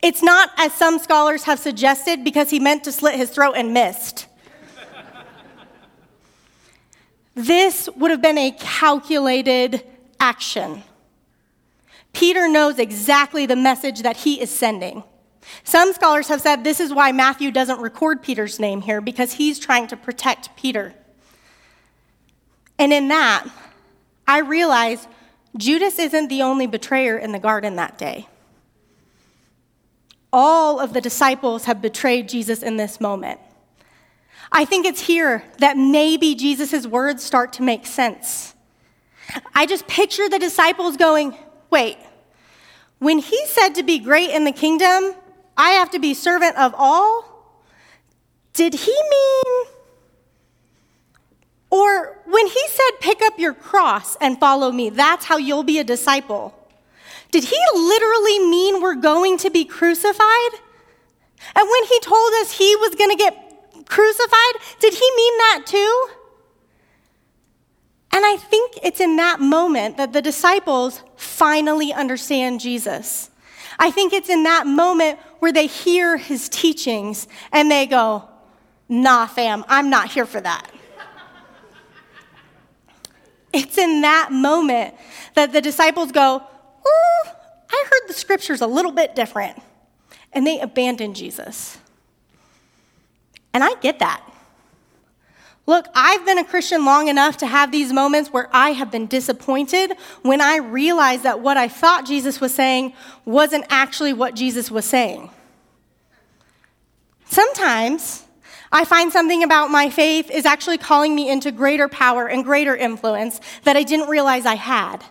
it's 0.00 0.22
not, 0.22 0.50
as 0.56 0.72
some 0.72 1.00
scholars 1.00 1.42
have 1.42 1.58
suggested, 1.58 2.22
because 2.22 2.50
he 2.50 2.60
meant 2.60 2.84
to 2.84 2.92
slit 2.92 3.16
his 3.16 3.30
throat 3.30 3.54
and 3.56 3.74
missed. 3.74 4.28
This 7.36 7.88
would 7.96 8.10
have 8.10 8.22
been 8.22 8.38
a 8.38 8.50
calculated 8.50 9.84
action. 10.18 10.82
Peter 12.12 12.48
knows 12.48 12.78
exactly 12.78 13.44
the 13.44 13.54
message 13.54 14.00
that 14.00 14.16
he 14.16 14.40
is 14.40 14.50
sending. 14.50 15.04
Some 15.62 15.92
scholars 15.92 16.28
have 16.28 16.40
said 16.40 16.64
this 16.64 16.80
is 16.80 16.92
why 16.92 17.12
Matthew 17.12 17.50
doesn't 17.50 17.78
record 17.80 18.22
Peter's 18.22 18.58
name 18.58 18.80
here, 18.80 19.00
because 19.00 19.34
he's 19.34 19.58
trying 19.58 19.86
to 19.88 19.96
protect 19.96 20.56
Peter. 20.56 20.94
And 22.78 22.92
in 22.92 23.08
that, 23.08 23.46
I 24.26 24.38
realize 24.38 25.06
Judas 25.56 25.98
isn't 25.98 26.28
the 26.28 26.42
only 26.42 26.66
betrayer 26.66 27.18
in 27.18 27.32
the 27.32 27.38
garden 27.38 27.76
that 27.76 27.98
day. 27.98 28.26
All 30.32 30.80
of 30.80 30.94
the 30.94 31.00
disciples 31.00 31.66
have 31.66 31.80
betrayed 31.82 32.28
Jesus 32.28 32.62
in 32.62 32.76
this 32.76 33.00
moment. 33.00 33.40
I 34.52 34.64
think 34.64 34.86
it's 34.86 35.00
here 35.00 35.42
that 35.58 35.76
maybe 35.76 36.34
Jesus' 36.34 36.86
words 36.86 37.22
start 37.22 37.52
to 37.54 37.62
make 37.62 37.86
sense. 37.86 38.54
I 39.54 39.66
just 39.66 39.86
picture 39.86 40.28
the 40.28 40.38
disciples 40.38 40.96
going, 40.96 41.36
wait, 41.70 41.98
when 42.98 43.18
he 43.18 43.46
said 43.46 43.70
to 43.70 43.82
be 43.82 43.98
great 43.98 44.30
in 44.30 44.44
the 44.44 44.52
kingdom, 44.52 45.14
I 45.56 45.70
have 45.70 45.90
to 45.90 45.98
be 45.98 46.14
servant 46.14 46.56
of 46.56 46.74
all, 46.76 47.58
did 48.52 48.74
he 48.74 48.92
mean? 49.10 49.66
Or 51.70 52.18
when 52.24 52.46
he 52.46 52.68
said, 52.68 53.00
pick 53.00 53.20
up 53.22 53.38
your 53.38 53.52
cross 53.52 54.16
and 54.20 54.38
follow 54.38 54.70
me, 54.70 54.90
that's 54.90 55.24
how 55.24 55.36
you'll 55.36 55.64
be 55.64 55.78
a 55.78 55.84
disciple. 55.84 56.54
Did 57.32 57.44
he 57.44 57.58
literally 57.74 58.38
mean 58.48 58.80
we're 58.80 58.94
going 58.94 59.36
to 59.38 59.50
be 59.50 59.64
crucified? 59.64 60.52
And 61.54 61.68
when 61.68 61.84
he 61.84 62.00
told 62.00 62.32
us 62.40 62.52
he 62.52 62.76
was 62.76 62.94
going 62.94 63.10
to 63.10 63.16
get 63.16 63.45
crucified, 63.88 64.62
did 64.80 64.94
he 64.94 65.10
mean 65.16 65.38
that 65.38 65.62
too? 65.66 66.08
And 68.12 68.24
I 68.24 68.36
think 68.36 68.78
it's 68.82 69.00
in 69.00 69.16
that 69.16 69.40
moment 69.40 69.98
that 69.98 70.12
the 70.12 70.22
disciples 70.22 71.02
finally 71.16 71.92
understand 71.92 72.60
Jesus. 72.60 73.30
I 73.78 73.90
think 73.90 74.12
it's 74.12 74.30
in 74.30 74.44
that 74.44 74.66
moment 74.66 75.18
where 75.40 75.52
they 75.52 75.66
hear 75.66 76.16
his 76.16 76.48
teachings 76.48 77.28
and 77.52 77.70
they 77.70 77.86
go, 77.86 78.26
Nah, 78.88 79.26
fam, 79.26 79.64
I'm 79.68 79.90
not 79.90 80.10
here 80.10 80.26
for 80.26 80.40
that. 80.40 80.70
it's 83.52 83.76
in 83.76 84.00
that 84.02 84.30
moment 84.32 84.94
that 85.34 85.52
the 85.52 85.60
disciples 85.60 86.12
go, 86.12 86.42
Oh, 86.86 87.22
I 87.70 87.84
heard 87.84 88.08
the 88.08 88.14
scriptures 88.14 88.60
a 88.60 88.66
little 88.66 88.92
bit 88.92 89.14
different. 89.14 89.60
And 90.32 90.46
they 90.46 90.60
abandon 90.60 91.14
Jesus. 91.14 91.78
And 93.56 93.64
I 93.64 93.72
get 93.76 94.00
that. 94.00 94.22
Look, 95.64 95.86
I've 95.94 96.26
been 96.26 96.36
a 96.36 96.44
Christian 96.44 96.84
long 96.84 97.08
enough 97.08 97.38
to 97.38 97.46
have 97.46 97.72
these 97.72 97.90
moments 97.90 98.30
where 98.30 98.50
I 98.52 98.72
have 98.72 98.90
been 98.90 99.06
disappointed 99.06 99.94
when 100.20 100.42
I 100.42 100.58
realized 100.58 101.22
that 101.22 101.40
what 101.40 101.56
I 101.56 101.66
thought 101.66 102.04
Jesus 102.04 102.38
was 102.38 102.54
saying 102.54 102.92
wasn't 103.24 103.64
actually 103.70 104.12
what 104.12 104.34
Jesus 104.34 104.70
was 104.70 104.84
saying. 104.84 105.30
Sometimes 107.24 108.24
I 108.70 108.84
find 108.84 109.10
something 109.10 109.42
about 109.42 109.70
my 109.70 109.88
faith 109.88 110.30
is 110.30 110.44
actually 110.44 110.76
calling 110.76 111.14
me 111.14 111.30
into 111.30 111.50
greater 111.50 111.88
power 111.88 112.28
and 112.28 112.44
greater 112.44 112.76
influence 112.76 113.40
that 113.64 113.74
I 113.74 113.84
didn't 113.84 114.10
realize 114.10 114.44
I 114.44 114.56
had. 114.56 115.02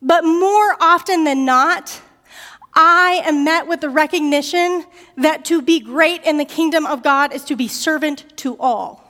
But 0.00 0.22
more 0.22 0.76
often 0.80 1.24
than 1.24 1.44
not, 1.44 2.02
I 2.78 3.22
am 3.24 3.42
met 3.42 3.66
with 3.66 3.80
the 3.80 3.88
recognition 3.88 4.84
that 5.16 5.46
to 5.46 5.62
be 5.62 5.80
great 5.80 6.22
in 6.24 6.36
the 6.36 6.44
kingdom 6.44 6.84
of 6.84 7.02
God 7.02 7.32
is 7.32 7.42
to 7.46 7.56
be 7.56 7.68
servant 7.68 8.36
to 8.36 8.56
all. 8.58 9.02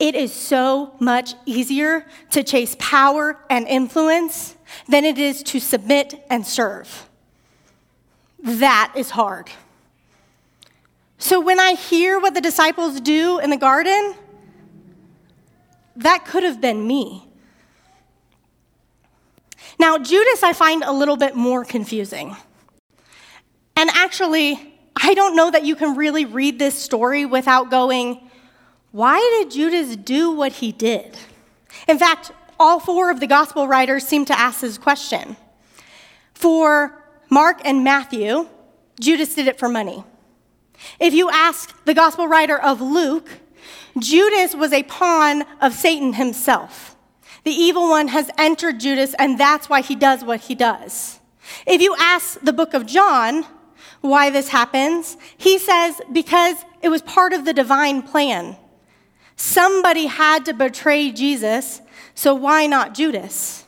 It 0.00 0.16
is 0.16 0.32
so 0.32 0.94
much 0.98 1.34
easier 1.46 2.04
to 2.32 2.42
chase 2.42 2.76
power 2.80 3.38
and 3.48 3.66
influence 3.68 4.56
than 4.88 5.04
it 5.04 5.18
is 5.18 5.44
to 5.44 5.60
submit 5.60 6.26
and 6.28 6.44
serve. 6.44 7.08
That 8.42 8.92
is 8.96 9.10
hard. 9.10 9.48
So 11.18 11.40
when 11.40 11.60
I 11.60 11.72
hear 11.74 12.18
what 12.18 12.34
the 12.34 12.40
disciples 12.40 13.00
do 13.00 13.38
in 13.38 13.50
the 13.50 13.56
garden, 13.56 14.14
that 15.94 16.26
could 16.26 16.42
have 16.42 16.60
been 16.60 16.86
me. 16.86 17.25
Now, 19.86 19.98
Judas, 19.98 20.42
I 20.42 20.52
find 20.52 20.82
a 20.82 20.90
little 20.90 21.16
bit 21.16 21.36
more 21.36 21.64
confusing. 21.64 22.36
And 23.76 23.88
actually, 23.90 24.74
I 25.00 25.14
don't 25.14 25.36
know 25.36 25.48
that 25.48 25.64
you 25.64 25.76
can 25.76 25.94
really 25.94 26.24
read 26.24 26.58
this 26.58 26.74
story 26.74 27.24
without 27.24 27.70
going, 27.70 28.28
why 28.90 29.20
did 29.38 29.52
Judas 29.52 29.94
do 29.94 30.32
what 30.32 30.50
he 30.54 30.72
did? 30.72 31.16
In 31.86 32.00
fact, 32.00 32.32
all 32.58 32.80
four 32.80 33.12
of 33.12 33.20
the 33.20 33.28
gospel 33.28 33.68
writers 33.68 34.04
seem 34.04 34.24
to 34.24 34.36
ask 34.36 34.60
this 34.60 34.76
question. 34.76 35.36
For 36.34 37.00
Mark 37.30 37.60
and 37.64 37.84
Matthew, 37.84 38.48
Judas 38.98 39.36
did 39.36 39.46
it 39.46 39.56
for 39.56 39.68
money. 39.68 40.02
If 40.98 41.14
you 41.14 41.30
ask 41.30 41.84
the 41.84 41.94
gospel 41.94 42.26
writer 42.26 42.58
of 42.58 42.80
Luke, 42.80 43.30
Judas 43.96 44.52
was 44.52 44.72
a 44.72 44.82
pawn 44.82 45.44
of 45.60 45.74
Satan 45.74 46.14
himself. 46.14 46.95
The 47.46 47.52
evil 47.52 47.88
one 47.88 48.08
has 48.08 48.28
entered 48.36 48.80
Judas, 48.80 49.14
and 49.20 49.38
that's 49.38 49.68
why 49.68 49.80
he 49.80 49.94
does 49.94 50.24
what 50.24 50.40
he 50.40 50.56
does. 50.56 51.20
If 51.64 51.80
you 51.80 51.94
ask 51.96 52.40
the 52.40 52.52
book 52.52 52.74
of 52.74 52.86
John 52.86 53.46
why 54.00 54.30
this 54.30 54.48
happens, 54.48 55.16
he 55.36 55.56
says 55.56 56.00
because 56.10 56.56
it 56.82 56.88
was 56.88 57.02
part 57.02 57.32
of 57.32 57.44
the 57.44 57.52
divine 57.52 58.02
plan. 58.02 58.56
Somebody 59.36 60.06
had 60.06 60.44
to 60.46 60.54
betray 60.54 61.12
Jesus, 61.12 61.82
so 62.16 62.34
why 62.34 62.66
not 62.66 62.94
Judas? 62.94 63.64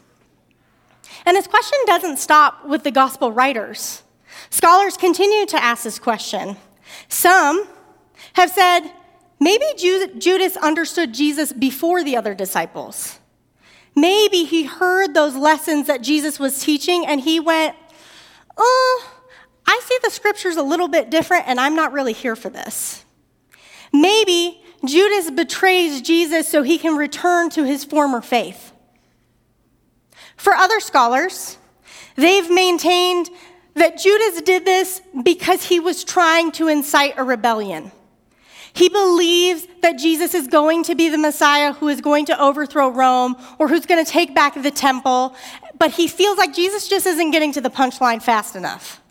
And 1.24 1.36
this 1.36 1.46
question 1.46 1.78
doesn't 1.86 2.16
stop 2.16 2.66
with 2.66 2.82
the 2.82 2.90
gospel 2.90 3.30
writers. 3.30 4.02
Scholars 4.50 4.96
continue 4.96 5.46
to 5.46 5.62
ask 5.62 5.84
this 5.84 6.00
question. 6.00 6.56
Some 7.06 7.68
have 8.32 8.50
said 8.50 8.90
maybe 9.38 9.66
Judas 9.76 10.56
understood 10.56 11.14
Jesus 11.14 11.52
before 11.52 12.02
the 12.02 12.16
other 12.16 12.34
disciples. 12.34 13.20
Maybe 14.00 14.44
he 14.44 14.64
heard 14.64 15.12
those 15.12 15.34
lessons 15.34 15.88
that 15.88 16.02
Jesus 16.02 16.38
was 16.38 16.62
teaching 16.62 17.04
and 17.04 17.20
he 17.20 17.40
went, 17.40 17.74
Oh, 18.56 19.10
I 19.66 19.80
see 19.84 19.98
the 20.02 20.10
scriptures 20.10 20.56
a 20.56 20.62
little 20.62 20.88
bit 20.88 21.10
different 21.10 21.48
and 21.48 21.58
I'm 21.58 21.74
not 21.74 21.92
really 21.92 22.12
here 22.12 22.36
for 22.36 22.48
this. 22.48 23.04
Maybe 23.92 24.62
Judas 24.84 25.30
betrays 25.30 26.00
Jesus 26.00 26.48
so 26.48 26.62
he 26.62 26.78
can 26.78 26.96
return 26.96 27.50
to 27.50 27.64
his 27.64 27.84
former 27.84 28.20
faith. 28.20 28.72
For 30.36 30.52
other 30.52 30.78
scholars, 30.78 31.58
they've 32.14 32.48
maintained 32.48 33.28
that 33.74 33.98
Judas 33.98 34.42
did 34.42 34.64
this 34.64 35.02
because 35.24 35.64
he 35.64 35.80
was 35.80 36.04
trying 36.04 36.52
to 36.52 36.68
incite 36.68 37.14
a 37.16 37.24
rebellion. 37.24 37.90
He 38.78 38.88
believes 38.88 39.66
that 39.82 39.98
Jesus 39.98 40.34
is 40.34 40.46
going 40.46 40.84
to 40.84 40.94
be 40.94 41.08
the 41.08 41.18
Messiah 41.18 41.72
who 41.72 41.88
is 41.88 42.00
going 42.00 42.26
to 42.26 42.40
overthrow 42.40 42.88
Rome 42.88 43.34
or 43.58 43.66
who's 43.66 43.86
going 43.86 44.04
to 44.04 44.08
take 44.08 44.36
back 44.36 44.54
the 44.54 44.70
temple, 44.70 45.34
but 45.76 45.90
he 45.90 46.06
feels 46.06 46.38
like 46.38 46.54
Jesus 46.54 46.86
just 46.86 47.04
isn't 47.04 47.32
getting 47.32 47.50
to 47.54 47.60
the 47.60 47.70
punchline 47.70 48.22
fast 48.22 48.54
enough. 48.54 49.02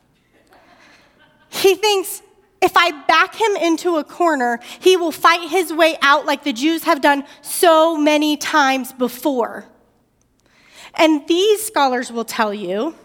He 1.49 1.75
thinks 1.75 2.21
if 2.61 2.77
I 2.77 2.91
back 3.07 3.35
him 3.35 3.57
into 3.57 3.97
a 3.97 4.05
corner, 4.05 4.61
he 4.79 4.95
will 4.95 5.11
fight 5.11 5.49
his 5.49 5.73
way 5.73 5.97
out 6.01 6.25
like 6.25 6.45
the 6.45 6.53
Jews 6.53 6.85
have 6.85 7.01
done 7.01 7.25
so 7.41 7.97
many 7.97 8.37
times 8.37 8.93
before. 8.93 9.65
And 10.95 11.27
these 11.27 11.65
scholars 11.65 12.09
will 12.09 12.23
tell 12.23 12.53
you 12.53 12.95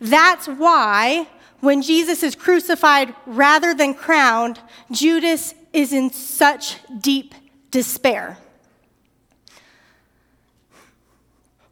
that's 0.00 0.46
why 0.46 1.28
when 1.60 1.82
Jesus 1.82 2.22
is 2.22 2.34
crucified 2.34 3.14
rather 3.26 3.74
than 3.74 3.92
crowned, 3.92 4.58
Judas 4.90 5.52
is 5.72 5.92
in 5.92 6.10
such 6.10 6.76
deep 7.00 7.34
despair. 7.70 8.38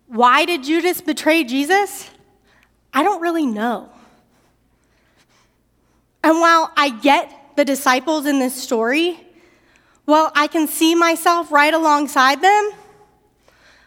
Why 0.06 0.44
did 0.44 0.64
Judas 0.64 1.00
betray 1.00 1.44
Jesus? 1.44 2.08
I 2.92 3.02
don't 3.02 3.20
really 3.20 3.46
know. 3.46 3.90
And 6.22 6.40
while 6.40 6.72
I 6.76 6.90
get 6.90 7.56
the 7.56 7.64
disciples 7.64 8.26
in 8.26 8.38
this 8.38 8.54
story, 8.54 9.20
while 10.04 10.32
I 10.34 10.46
can 10.46 10.66
see 10.66 10.94
myself 10.94 11.52
right 11.52 11.72
alongside 11.72 12.40
them, 12.40 12.72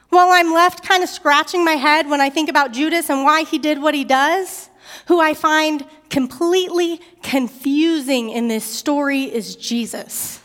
while 0.10 0.30
I'm 0.30 0.54
left 0.54 0.84
kind 0.84 1.04
of 1.04 1.10
scratching 1.10 1.64
my 1.64 1.74
head 1.74 2.10
when 2.10 2.20
I 2.22 2.30
think 2.30 2.50
about 2.50 2.74
Judas 2.74 3.10
and 3.10 3.24
why 3.24 3.44
he 3.44 3.58
did 3.58 3.82
what 3.82 3.96
he 3.96 4.04
does, 4.04 4.70
who 5.08 5.20
I 5.20 5.34
find 5.34 5.86
completely 6.10 7.00
confusing 7.24 8.30
in 8.30 8.48
this 8.48 8.66
story 8.66 9.24
is 9.24 9.56
Jesus. 9.56 10.42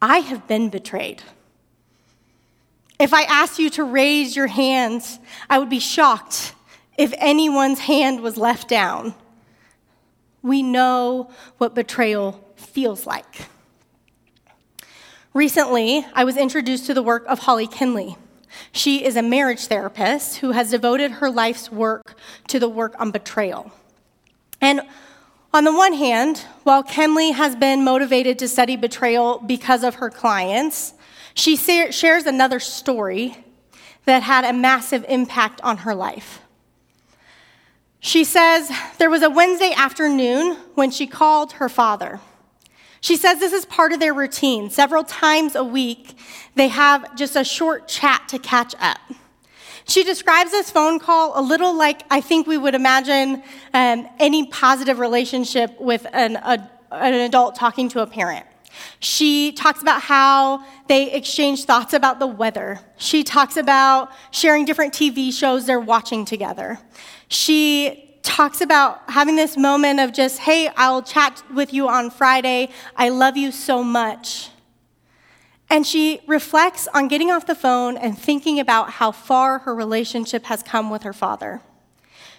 I 0.00 0.18
have 0.18 0.46
been 0.46 0.68
betrayed. 0.68 1.22
If 2.98 3.12
I 3.12 3.22
asked 3.22 3.58
you 3.58 3.70
to 3.70 3.84
raise 3.84 4.36
your 4.36 4.46
hands, 4.46 5.18
I 5.50 5.58
would 5.58 5.70
be 5.70 5.80
shocked 5.80 6.54
if 6.96 7.12
anyone's 7.18 7.80
hand 7.80 8.20
was 8.20 8.36
left 8.36 8.68
down. 8.68 9.14
We 10.42 10.62
know 10.62 11.30
what 11.58 11.74
betrayal 11.74 12.44
feels 12.56 13.06
like. 13.06 13.48
Recently, 15.32 16.06
I 16.14 16.22
was 16.24 16.36
introduced 16.36 16.86
to 16.86 16.94
the 16.94 17.02
work 17.02 17.24
of 17.26 17.40
Holly 17.40 17.66
Kinley. 17.66 18.16
She 18.72 19.04
is 19.04 19.16
a 19.16 19.22
marriage 19.22 19.66
therapist 19.66 20.38
who 20.38 20.52
has 20.52 20.70
devoted 20.70 21.12
her 21.12 21.30
life's 21.30 21.70
work 21.70 22.16
to 22.48 22.58
the 22.58 22.68
work 22.68 22.94
on 22.98 23.10
betrayal. 23.10 23.72
And 24.60 24.82
on 25.52 25.64
the 25.64 25.72
one 25.72 25.92
hand, 25.92 26.38
while 26.64 26.82
Kinley 26.82 27.30
has 27.30 27.54
been 27.54 27.84
motivated 27.84 28.38
to 28.40 28.48
study 28.48 28.76
betrayal 28.76 29.38
because 29.38 29.84
of 29.84 29.96
her 29.96 30.10
clients, 30.10 30.94
she 31.34 31.56
shares 31.56 32.26
another 32.26 32.58
story 32.60 33.36
that 34.04 34.22
had 34.22 34.44
a 34.44 34.52
massive 34.52 35.04
impact 35.08 35.60
on 35.62 35.78
her 35.78 35.94
life. 35.94 36.40
She 38.00 38.24
says 38.24 38.70
there 38.98 39.08
was 39.08 39.22
a 39.22 39.30
Wednesday 39.30 39.72
afternoon 39.74 40.56
when 40.74 40.90
she 40.90 41.06
called 41.06 41.52
her 41.52 41.68
father. 41.68 42.20
She 43.04 43.16
says 43.16 43.38
this 43.38 43.52
is 43.52 43.66
part 43.66 43.92
of 43.92 44.00
their 44.00 44.14
routine. 44.14 44.70
Several 44.70 45.04
times 45.04 45.56
a 45.56 45.62
week, 45.62 46.16
they 46.54 46.68
have 46.68 47.14
just 47.16 47.36
a 47.36 47.44
short 47.44 47.86
chat 47.86 48.26
to 48.30 48.38
catch 48.38 48.74
up. 48.80 48.96
She 49.86 50.04
describes 50.04 50.52
this 50.52 50.70
phone 50.70 50.98
call 50.98 51.38
a 51.38 51.42
little 51.42 51.76
like 51.76 52.00
I 52.10 52.22
think 52.22 52.46
we 52.46 52.56
would 52.56 52.74
imagine 52.74 53.42
um, 53.74 54.08
any 54.18 54.46
positive 54.46 55.00
relationship 55.00 55.78
with 55.78 56.06
an, 56.14 56.36
a, 56.36 56.70
an 56.92 57.12
adult 57.12 57.56
talking 57.56 57.90
to 57.90 58.00
a 58.00 58.06
parent. 58.06 58.46
She 59.00 59.52
talks 59.52 59.82
about 59.82 60.00
how 60.00 60.64
they 60.88 61.12
exchange 61.12 61.64
thoughts 61.64 61.92
about 61.92 62.20
the 62.20 62.26
weather. 62.26 62.80
She 62.96 63.22
talks 63.22 63.58
about 63.58 64.12
sharing 64.30 64.64
different 64.64 64.94
TV 64.94 65.30
shows 65.30 65.66
they're 65.66 65.78
watching 65.78 66.24
together. 66.24 66.78
She 67.28 68.13
talks 68.34 68.60
about 68.60 69.00
having 69.08 69.36
this 69.36 69.56
moment 69.56 70.00
of 70.00 70.12
just, 70.12 70.40
hey, 70.40 70.68
I'll 70.76 71.02
chat 71.02 71.40
with 71.54 71.72
you 71.72 71.88
on 71.88 72.10
Friday. 72.10 72.68
I 72.96 73.08
love 73.10 73.36
you 73.36 73.52
so 73.52 73.84
much. 73.84 74.50
And 75.70 75.86
she 75.86 76.20
reflects 76.26 76.88
on 76.88 77.06
getting 77.06 77.30
off 77.30 77.46
the 77.46 77.54
phone 77.54 77.96
and 77.96 78.18
thinking 78.18 78.58
about 78.58 78.90
how 78.90 79.12
far 79.12 79.60
her 79.60 79.72
relationship 79.72 80.46
has 80.46 80.64
come 80.64 80.90
with 80.90 81.04
her 81.04 81.12
father. 81.12 81.62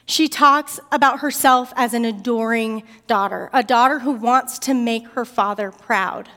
She 0.05 0.27
talks 0.27 0.81
about 0.91 1.21
herself 1.21 1.71
as 1.77 1.93
an 1.93 2.03
adoring 2.03 2.83
daughter, 3.07 3.49
a 3.53 3.63
daughter 3.63 3.99
who 3.99 4.11
wants 4.11 4.59
to 4.59 4.73
make 4.73 5.07
her 5.11 5.23
father 5.23 5.71
proud. 5.71 6.27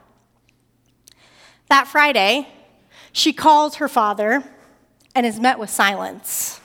That 1.68 1.88
Friday, 1.88 2.46
she 3.10 3.32
calls 3.32 3.74
her 3.76 3.88
father 3.88 4.44
and 5.16 5.26
is 5.26 5.40
met 5.40 5.58
with 5.58 5.68
silence. 5.68 6.60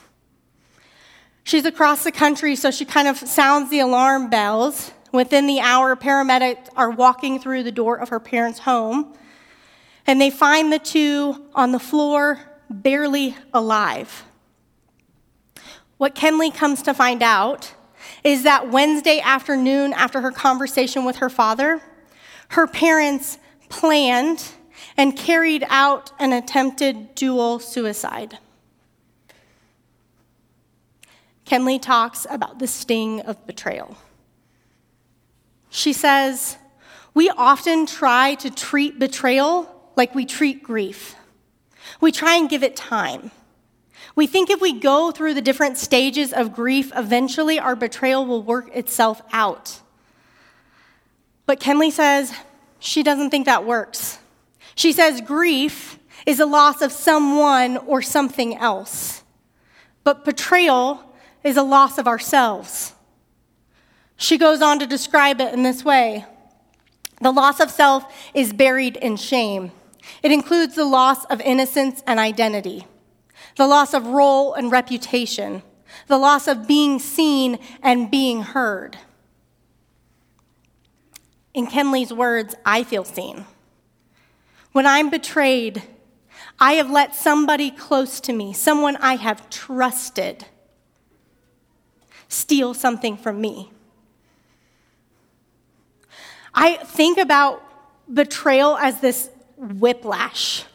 She's 1.43 1.65
across 1.65 2.03
the 2.03 2.11
country, 2.11 2.55
so 2.55 2.71
she 2.71 2.85
kind 2.85 3.07
of 3.07 3.17
sounds 3.17 3.69
the 3.69 3.79
alarm 3.79 4.29
bells. 4.29 4.91
Within 5.11 5.45
the 5.45 5.59
hour, 5.59 5.95
paramedics 5.95 6.69
are 6.75 6.89
walking 6.89 7.39
through 7.39 7.63
the 7.63 7.71
door 7.71 7.97
of 7.97 8.09
her 8.09 8.19
parents' 8.19 8.59
home, 8.59 9.13
and 10.07 10.19
they 10.19 10.29
find 10.29 10.71
the 10.71 10.79
two 10.79 11.45
on 11.53 11.71
the 11.71 11.79
floor, 11.79 12.39
barely 12.69 13.35
alive. 13.53 14.23
What 15.97 16.15
Kinley 16.15 16.49
comes 16.49 16.81
to 16.83 16.93
find 16.93 17.21
out 17.21 17.73
is 18.23 18.43
that 18.43 18.71
Wednesday 18.71 19.19
afternoon, 19.19 19.93
after 19.93 20.21
her 20.21 20.31
conversation 20.31 21.05
with 21.05 21.17
her 21.17 21.29
father, 21.29 21.81
her 22.49 22.67
parents 22.67 23.37
planned 23.69 24.43
and 24.97 25.15
carried 25.15 25.65
out 25.69 26.11
an 26.19 26.33
attempted 26.33 27.15
dual 27.15 27.59
suicide. 27.59 28.39
Kenley 31.45 31.81
talks 31.81 32.25
about 32.29 32.59
the 32.59 32.67
sting 32.67 33.21
of 33.21 33.45
betrayal. 33.45 33.97
She 35.69 35.93
says, 35.93 36.57
We 37.13 37.29
often 37.29 37.85
try 37.85 38.35
to 38.35 38.49
treat 38.49 38.99
betrayal 38.99 39.69
like 39.95 40.15
we 40.15 40.25
treat 40.25 40.63
grief. 40.63 41.15
We 41.99 42.11
try 42.11 42.35
and 42.35 42.49
give 42.49 42.63
it 42.63 42.75
time. 42.75 43.31
We 44.15 44.27
think 44.27 44.49
if 44.49 44.61
we 44.61 44.79
go 44.79 45.11
through 45.11 45.33
the 45.33 45.41
different 45.41 45.77
stages 45.77 46.33
of 46.33 46.53
grief, 46.53 46.91
eventually 46.95 47.59
our 47.59 47.75
betrayal 47.75 48.25
will 48.25 48.43
work 48.43 48.73
itself 48.75 49.21
out. 49.31 49.81
But 51.45 51.59
Kenley 51.59 51.91
says 51.91 52.33
she 52.79 53.03
doesn't 53.03 53.31
think 53.31 53.45
that 53.45 53.65
works. 53.65 54.19
She 54.75 54.91
says 54.91 55.21
grief 55.21 55.97
is 56.25 56.39
a 56.39 56.45
loss 56.45 56.81
of 56.81 56.91
someone 56.91 57.77
or 57.77 58.01
something 58.01 58.55
else, 58.55 59.23
but 60.03 60.25
betrayal 60.25 61.12
is 61.43 61.57
a 61.57 61.63
loss 61.63 61.97
of 61.97 62.07
ourselves. 62.07 62.93
She 64.15 64.37
goes 64.37 64.61
on 64.61 64.79
to 64.79 64.87
describe 64.87 65.41
it 65.41 65.53
in 65.53 65.63
this 65.63 65.83
way 65.83 66.25
The 67.21 67.31
loss 67.31 67.59
of 67.59 67.69
self 67.69 68.05
is 68.33 68.53
buried 68.53 68.97
in 68.97 69.17
shame. 69.17 69.71
It 70.21 70.31
includes 70.31 70.75
the 70.75 70.85
loss 70.85 71.25
of 71.25 71.41
innocence 71.41 72.03
and 72.05 72.19
identity, 72.19 72.85
the 73.57 73.67
loss 73.67 73.93
of 73.93 74.07
role 74.07 74.53
and 74.53 74.71
reputation, 74.71 75.63
the 76.07 76.17
loss 76.17 76.47
of 76.47 76.67
being 76.67 76.99
seen 76.99 77.59
and 77.81 78.11
being 78.11 78.41
heard. 78.41 78.97
In 81.53 81.67
Kenley's 81.67 82.11
words, 82.11 82.55
I 82.65 82.83
feel 82.83 83.03
seen. 83.03 83.45
When 84.71 84.87
I'm 84.87 85.09
betrayed, 85.09 85.83
I 86.59 86.73
have 86.73 86.89
let 86.89 87.15
somebody 87.15 87.69
close 87.69 88.19
to 88.21 88.33
me, 88.33 88.53
someone 88.53 88.95
I 88.97 89.15
have 89.15 89.49
trusted, 89.49 90.45
steal 92.33 92.73
something 92.73 93.15
from 93.15 93.39
me. 93.39 93.71
I 96.53 96.75
think 96.75 97.17
about 97.17 97.63
betrayal 98.11 98.77
as 98.77 98.99
this 98.99 99.29
whiplash. 99.57 100.65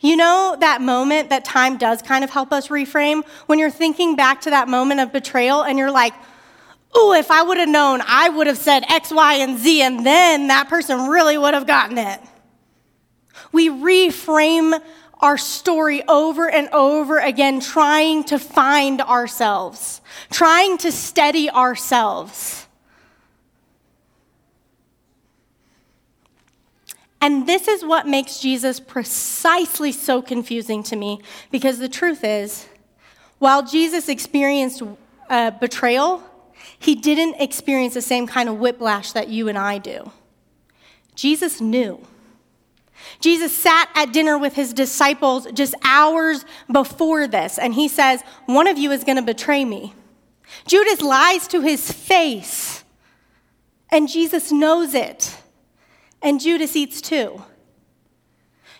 You 0.00 0.16
know 0.16 0.56
that 0.60 0.80
moment 0.80 1.30
that 1.30 1.44
time 1.44 1.76
does 1.78 2.02
kind 2.02 2.24
of 2.24 2.30
help 2.30 2.52
us 2.52 2.68
reframe? 2.68 3.26
When 3.46 3.58
you're 3.58 3.70
thinking 3.70 4.16
back 4.16 4.40
to 4.42 4.50
that 4.50 4.68
moment 4.68 5.00
of 5.00 5.12
betrayal 5.12 5.62
and 5.62 5.78
you're 5.78 5.90
like, 5.90 6.14
ooh, 6.96 7.12
if 7.12 7.30
I 7.30 7.42
would 7.42 7.58
have 7.58 7.68
known, 7.68 8.00
I 8.06 8.28
would 8.28 8.46
have 8.46 8.58
said 8.58 8.84
X, 8.88 9.12
Y, 9.12 9.34
and 9.34 9.58
Z, 9.58 9.82
and 9.82 10.04
then 10.04 10.48
that 10.48 10.68
person 10.68 11.08
really 11.08 11.38
would 11.38 11.54
have 11.54 11.66
gotten 11.66 11.98
it. 11.98 12.20
We 13.52 13.68
reframe 13.68 14.80
our 15.20 15.38
story 15.38 16.02
over 16.06 16.48
and 16.50 16.68
over 16.70 17.18
again, 17.18 17.60
trying 17.60 18.24
to 18.24 18.38
find 18.38 19.00
ourselves, 19.00 20.00
trying 20.30 20.78
to 20.78 20.92
steady 20.92 21.50
ourselves. 21.50 22.66
And 27.20 27.46
this 27.46 27.66
is 27.66 27.84
what 27.84 28.06
makes 28.06 28.38
Jesus 28.38 28.78
precisely 28.78 29.90
so 29.90 30.20
confusing 30.20 30.82
to 30.84 30.96
me 30.96 31.20
because 31.50 31.78
the 31.78 31.88
truth 31.88 32.22
is, 32.22 32.68
while 33.38 33.64
Jesus 33.64 34.08
experienced 34.08 34.82
uh, 35.28 35.50
betrayal, 35.52 36.22
he 36.78 36.94
didn't 36.94 37.40
experience 37.40 37.94
the 37.94 38.02
same 38.02 38.26
kind 38.26 38.48
of 38.48 38.58
whiplash 38.58 39.12
that 39.12 39.28
you 39.28 39.48
and 39.48 39.58
I 39.58 39.78
do. 39.78 40.12
Jesus 41.14 41.60
knew. 41.60 42.06
Jesus 43.20 43.56
sat 43.56 43.88
at 43.94 44.12
dinner 44.12 44.38
with 44.38 44.54
his 44.54 44.72
disciples 44.72 45.46
just 45.52 45.74
hours 45.82 46.44
before 46.70 47.26
this, 47.26 47.58
and 47.58 47.74
he 47.74 47.88
says, 47.88 48.22
One 48.46 48.66
of 48.66 48.78
you 48.78 48.90
is 48.92 49.04
going 49.04 49.16
to 49.16 49.22
betray 49.22 49.64
me. 49.64 49.94
Judas 50.66 51.00
lies 51.00 51.48
to 51.48 51.60
his 51.60 51.90
face, 51.90 52.84
and 53.90 54.08
Jesus 54.08 54.52
knows 54.52 54.94
it, 54.94 55.36
and 56.22 56.40
Judas 56.40 56.76
eats 56.76 57.00
too. 57.00 57.42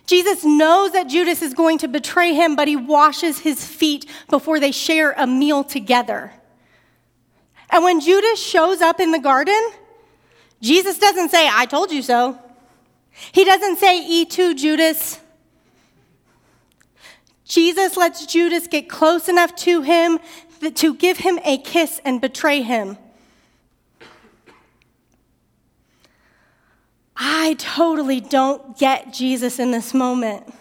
Jesus 0.07 0.44
knows 0.44 0.92
that 0.92 1.09
Judas 1.09 1.42
is 1.42 1.52
going 1.52 1.79
to 1.79 1.88
betray 1.88 2.33
him, 2.33 2.55
but 2.55 2.68
he 2.68 2.76
washes 2.76 3.40
his 3.40 3.66
feet 3.66 4.07
before 4.29 4.61
they 4.61 4.70
share 4.70 5.12
a 5.12 5.26
meal 5.26 5.64
together. 5.64 6.33
And 7.70 7.83
when 7.83 8.00
Judas 8.00 8.40
shows 8.40 8.81
up 8.81 9.00
in 9.00 9.11
the 9.11 9.18
garden, 9.18 9.61
Jesus 10.61 10.98
doesn't 10.98 11.31
say, 11.31 11.48
I 11.50 11.66
told 11.66 11.90
you 11.90 12.02
so. 12.02 12.38
He 13.33 13.44
doesn't 13.44 13.79
say, 13.79 14.07
E 14.07 14.24
to 14.26 14.55
Judas. 14.55 15.20
Jesus 17.44 17.96
lets 17.96 18.26
Judas 18.26 18.66
get 18.66 18.88
close 18.88 19.29
enough 19.29 19.55
to 19.57 19.83
him 19.83 20.18
to 20.74 20.94
give 20.94 21.18
him 21.18 21.38
a 21.44 21.59
kiss 21.59 22.00
and 22.05 22.20
betray 22.20 22.62
him. 22.62 22.98
I 27.16 27.55
totally 27.55 28.20
don't 28.20 28.76
get 28.76 29.12
Jesus 29.12 29.59
in 29.59 29.70
this 29.70 29.94
moment. 29.94 30.52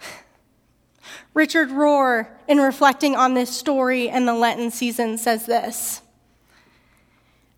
Richard 1.34 1.68
Rohr, 1.68 2.26
in 2.48 2.58
reflecting 2.58 3.14
on 3.14 3.34
this 3.34 3.56
story 3.56 4.08
and 4.08 4.26
the 4.26 4.34
Lenten 4.34 4.70
season, 4.70 5.18
says 5.18 5.46
this. 5.46 6.02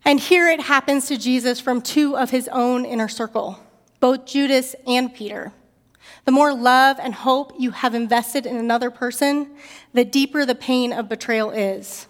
And 0.05 0.19
here 0.19 0.49
it 0.49 0.59
happens 0.59 1.07
to 1.07 1.17
Jesus 1.17 1.59
from 1.59 1.81
two 1.81 2.17
of 2.17 2.29
his 2.29 2.49
own 2.49 2.85
inner 2.85 3.07
circle 3.07 3.59
both 4.03 4.25
Judas 4.25 4.75
and 4.85 5.13
Peter. 5.13 5.53
The 6.25 6.33
more 6.33 6.53
love 6.53 6.97
and 7.01 7.13
hope 7.13 7.53
you 7.57 7.71
have 7.71 7.95
invested 7.95 8.45
in 8.45 8.57
another 8.57 8.91
person, 8.91 9.55
the 9.93 10.03
deeper 10.03 10.45
the 10.45 10.55
pain 10.55 10.91
of 10.91 11.07
betrayal 11.07 11.51
is. 11.51 12.07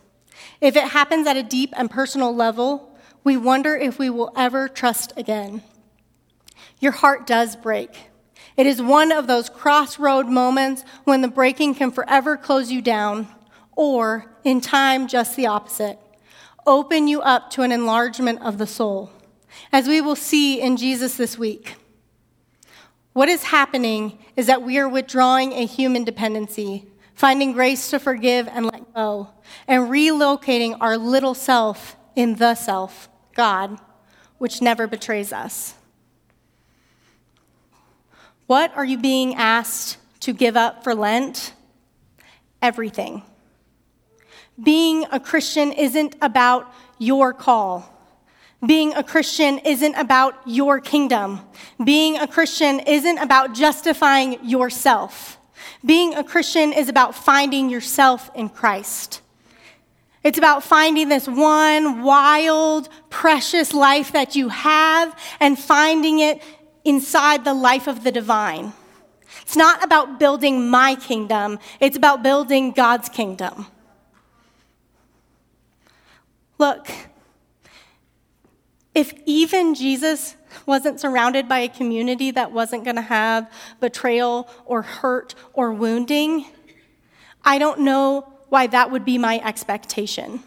If 0.60 0.76
it 0.76 0.86
happens 0.86 1.28
at 1.28 1.38
a 1.38 1.44
deep 1.44 1.72
and 1.78 1.92
personal 1.92 2.34
level, 2.34 2.98
we 3.24 3.38
wonder 3.38 3.76
if 3.76 4.00
we 4.00 4.10
will 4.10 4.34
ever 4.36 4.68
trust 4.68 5.14
again. 5.16 5.62
Your 6.80 6.94
heart 6.94 7.28
does 7.28 7.56
break. 7.56 8.10
It 8.58 8.66
is 8.66 8.82
one 8.82 9.12
of 9.12 9.28
those 9.28 9.48
crossroad 9.48 10.28
moments 10.28 10.84
when 11.04 11.22
the 11.22 11.28
breaking 11.28 11.76
can 11.76 11.92
forever 11.92 12.38
close 12.38 12.72
you 12.72 12.82
down, 12.82 13.28
or 13.74 14.34
in 14.44 14.62
time, 14.62 15.08
just 15.08 15.36
the 15.36 15.46
opposite 15.46 16.00
open 16.66 17.08
you 17.08 17.22
up 17.22 17.52
to 17.52 17.62
an 17.62 17.72
enlargement 17.72 18.42
of 18.42 18.58
the 18.58 18.66
soul, 18.66 19.12
as 19.72 19.88
we 19.88 20.02
will 20.02 20.16
see 20.16 20.60
in 20.60 20.76
Jesus 20.76 21.18
this 21.18 21.38
week. 21.38 21.76
What 23.14 23.30
is 23.30 23.44
happening 23.44 24.18
is 24.36 24.48
that 24.48 24.64
we 24.64 24.80
are 24.80 24.90
withdrawing 24.90 25.54
a 25.54 25.66
human 25.66 26.04
dependency, 26.04 26.88
finding 27.14 27.54
grace 27.54 27.92
to 27.92 28.00
forgive 28.00 28.48
and 28.48 28.66
let 28.66 28.92
go, 28.94 29.30
and 29.68 29.84
relocating 29.84 30.76
our 30.82 30.98
little 30.98 31.36
self 31.36 31.96
in 32.16 32.36
the 32.36 32.56
self, 32.56 33.10
God, 33.36 33.80
which 34.40 34.62
never 34.62 34.88
betrays 34.88 35.32
us. 35.32 35.76
What 38.48 38.76
are 38.76 38.86
you 38.86 38.98
being 38.98 39.36
asked 39.36 39.98
to 40.22 40.34
give 40.34 40.58
up 40.58 40.84
for 40.84 40.96
Lent? 40.96 41.54
Everything. 42.64 43.22
Being 44.62 45.06
a 45.12 45.20
Christian 45.20 45.72
isn't 45.72 46.16
about 46.22 46.74
your 46.98 47.34
call. 47.34 47.93
Being 48.66 48.94
a 48.94 49.04
Christian 49.04 49.60
isn't 49.60 49.96
about 49.96 50.36
your 50.46 50.80
kingdom. 50.80 51.42
Being 51.84 52.18
a 52.18 52.28
Christian 52.28 52.80
isn't 52.80 53.18
about 53.18 53.54
justifying 53.54 54.40
yourself. 54.44 55.38
Being 55.86 56.14
a 56.14 56.24
Christian 56.24 56.72
is 56.72 56.88
about 56.88 57.14
finding 57.14 57.70
yourself 57.70 58.32
in 58.36 58.48
Christ. 58.50 59.22
It's 60.24 60.38
about 60.38 60.64
finding 60.64 61.10
this 61.10 61.28
one 61.28 62.04
wild, 62.04 62.88
precious 63.10 63.74
life 63.74 64.14
that 64.14 64.36
you 64.36 64.48
have 64.48 65.18
and 65.42 65.60
finding 65.60 66.20
it 66.20 66.42
inside 66.86 67.44
the 67.44 67.54
life 67.54 67.88
of 67.88 68.06
the 68.06 68.12
divine. 68.12 68.72
It's 69.42 69.58
not 69.58 69.84
about 69.84 70.20
building 70.20 70.70
my 70.70 70.96
kingdom, 70.96 71.60
it's 71.82 71.98
about 71.98 72.24
building 72.24 72.72
God's 72.72 73.10
kingdom. 73.10 73.68
Look, 76.58 76.88
if 78.96 79.14
even 79.26 79.74
Jesus 79.76 80.36
wasn't 80.66 81.00
surrounded 81.00 81.50
by 81.50 81.60
a 81.60 81.70
community 81.70 82.32
that 82.32 82.52
wasn't 82.52 82.84
going 82.84 82.96
to 82.96 83.02
have 83.02 83.52
betrayal 83.80 84.48
or 84.66 84.84
hurt 84.84 85.34
or 85.54 85.74
wounding, 85.74 86.46
I 87.44 87.58
don't 87.58 87.82
know 87.82 88.32
why 88.50 88.68
that 88.68 88.92
would 88.92 89.04
be 89.04 89.18
my 89.18 89.40
expectation. 89.44 90.44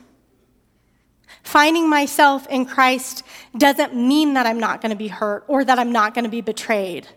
Finding 1.42 1.88
myself 1.88 2.46
in 2.48 2.66
Christ 2.66 3.24
doesn't 3.56 3.94
mean 3.94 4.35
that 4.35 4.46
I'm 4.46 4.59
not 4.61 4.80
going 4.80 4.90
to 4.90 4.96
be 4.96 5.09
hurt 5.09 5.44
or 5.48 5.64
that 5.64 5.78
I'm 5.78 5.92
not 5.92 6.14
going 6.14 6.24
to 6.24 6.30
be 6.30 6.40
betrayed. 6.40 7.09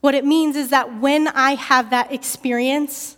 What 0.00 0.14
it 0.14 0.24
means 0.24 0.56
is 0.56 0.70
that 0.70 1.00
when 1.00 1.28
I 1.28 1.54
have 1.54 1.90
that 1.90 2.12
experience, 2.12 3.16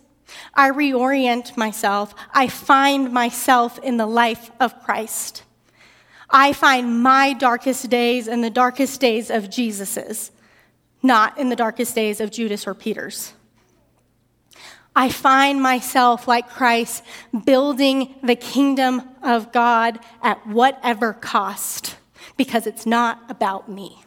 I 0.53 0.71
reorient 0.71 1.55
myself. 1.57 2.15
I 2.33 2.47
find 2.47 3.11
myself 3.11 3.77
in 3.79 3.97
the 3.97 4.07
life 4.07 4.51
of 4.59 4.81
Christ. 4.83 5.43
I 6.31 6.53
find 6.53 7.03
my 7.03 7.33
darkest 7.33 7.89
days 7.89 8.27
in 8.27 8.41
the 8.41 8.49
darkest 8.49 9.01
days 9.01 9.29
of 9.29 9.49
Jesus's, 9.49 10.31
not 11.03 11.37
in 11.37 11.49
the 11.49 11.55
darkest 11.55 11.93
days 11.93 12.21
of 12.21 12.31
Judas 12.31 12.65
or 12.65 12.73
Peter's. 12.73 13.33
I 14.95 15.09
find 15.09 15.61
myself, 15.61 16.27
like 16.27 16.49
Christ, 16.49 17.03
building 17.45 18.15
the 18.23 18.35
kingdom 18.35 19.01
of 19.23 19.51
God 19.51 19.99
at 20.21 20.45
whatever 20.45 21.13
cost, 21.13 21.95
because 22.37 22.67
it's 22.67 22.85
not 22.85 23.21
about 23.29 23.69
me. 23.69 24.03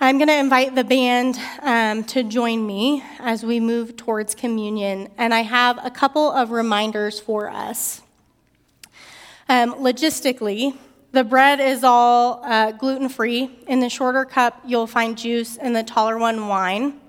I'm 0.00 0.18
going 0.18 0.28
to 0.28 0.36
invite 0.36 0.74
the 0.74 0.84
band 0.84 1.38
um, 1.62 2.04
to 2.04 2.22
join 2.24 2.66
me 2.66 3.02
as 3.20 3.44
we 3.44 3.58
move 3.58 3.96
towards 3.96 4.34
communion, 4.34 5.08
and 5.16 5.32
I 5.32 5.40
have 5.40 5.78
a 5.82 5.90
couple 5.90 6.30
of 6.30 6.50
reminders 6.50 7.20
for 7.20 7.48
us. 7.48 8.02
Um, 9.48 9.74
logistically, 9.74 10.76
the 11.12 11.22
bread 11.22 11.60
is 11.60 11.84
all 11.84 12.40
uh, 12.44 12.72
gluten 12.72 13.08
free. 13.08 13.50
In 13.66 13.80
the 13.80 13.88
shorter 13.88 14.24
cup, 14.24 14.60
you'll 14.66 14.86
find 14.86 15.16
juice, 15.16 15.56
in 15.56 15.72
the 15.72 15.82
taller 15.82 16.18
one, 16.18 16.48
wine. 16.48 17.00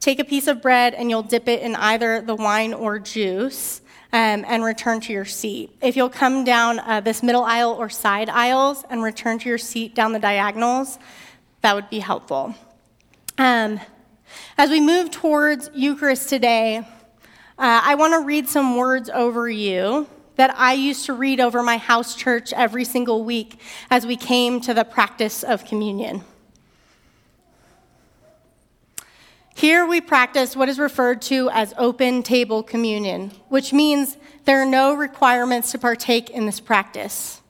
Take 0.00 0.18
a 0.18 0.24
piece 0.24 0.46
of 0.46 0.60
bread 0.60 0.94
and 0.94 1.08
you'll 1.08 1.22
dip 1.22 1.48
it 1.48 1.62
in 1.62 1.74
either 1.76 2.20
the 2.20 2.34
wine 2.34 2.74
or 2.74 2.98
juice. 2.98 3.80
Um, 4.14 4.44
and 4.46 4.62
return 4.62 5.00
to 5.00 5.12
your 5.14 5.24
seat. 5.24 5.74
If 5.80 5.96
you'll 5.96 6.10
come 6.10 6.44
down 6.44 6.80
uh, 6.80 7.00
this 7.00 7.22
middle 7.22 7.44
aisle 7.44 7.70
or 7.70 7.88
side 7.88 8.28
aisles 8.28 8.84
and 8.90 9.02
return 9.02 9.38
to 9.38 9.48
your 9.48 9.56
seat 9.56 9.94
down 9.94 10.12
the 10.12 10.18
diagonals, 10.18 10.98
that 11.62 11.74
would 11.74 11.88
be 11.88 11.98
helpful. 11.98 12.54
Um, 13.38 13.80
as 14.58 14.68
we 14.68 14.82
move 14.82 15.10
towards 15.10 15.70
Eucharist 15.72 16.28
today, 16.28 16.76
uh, 16.78 16.84
I 17.58 17.94
want 17.94 18.12
to 18.12 18.20
read 18.26 18.50
some 18.50 18.76
words 18.76 19.08
over 19.08 19.48
you 19.48 20.06
that 20.36 20.56
I 20.56 20.72
used 20.72 21.06
to 21.06 21.12
read 21.12 21.40
over 21.40 21.62
my 21.62 21.76
house 21.76 22.14
church 22.14 22.52
every 22.52 22.84
single 22.84 23.24
week 23.24 23.60
as 23.90 24.06
we 24.06 24.16
came 24.16 24.60
to 24.62 24.74
the 24.74 24.84
practice 24.84 25.42
of 25.42 25.64
communion. 25.64 26.22
Here 29.54 29.86
we 29.86 30.00
practice 30.00 30.56
what 30.56 30.68
is 30.68 30.78
referred 30.78 31.20
to 31.22 31.50
as 31.52 31.74
open 31.76 32.22
table 32.22 32.62
communion, 32.62 33.32
which 33.48 33.72
means 33.72 34.16
there 34.44 34.60
are 34.60 34.66
no 34.66 34.94
requirements 34.94 35.72
to 35.72 35.78
partake 35.78 36.30
in 36.30 36.46
this 36.46 36.58
practice. 36.58 37.40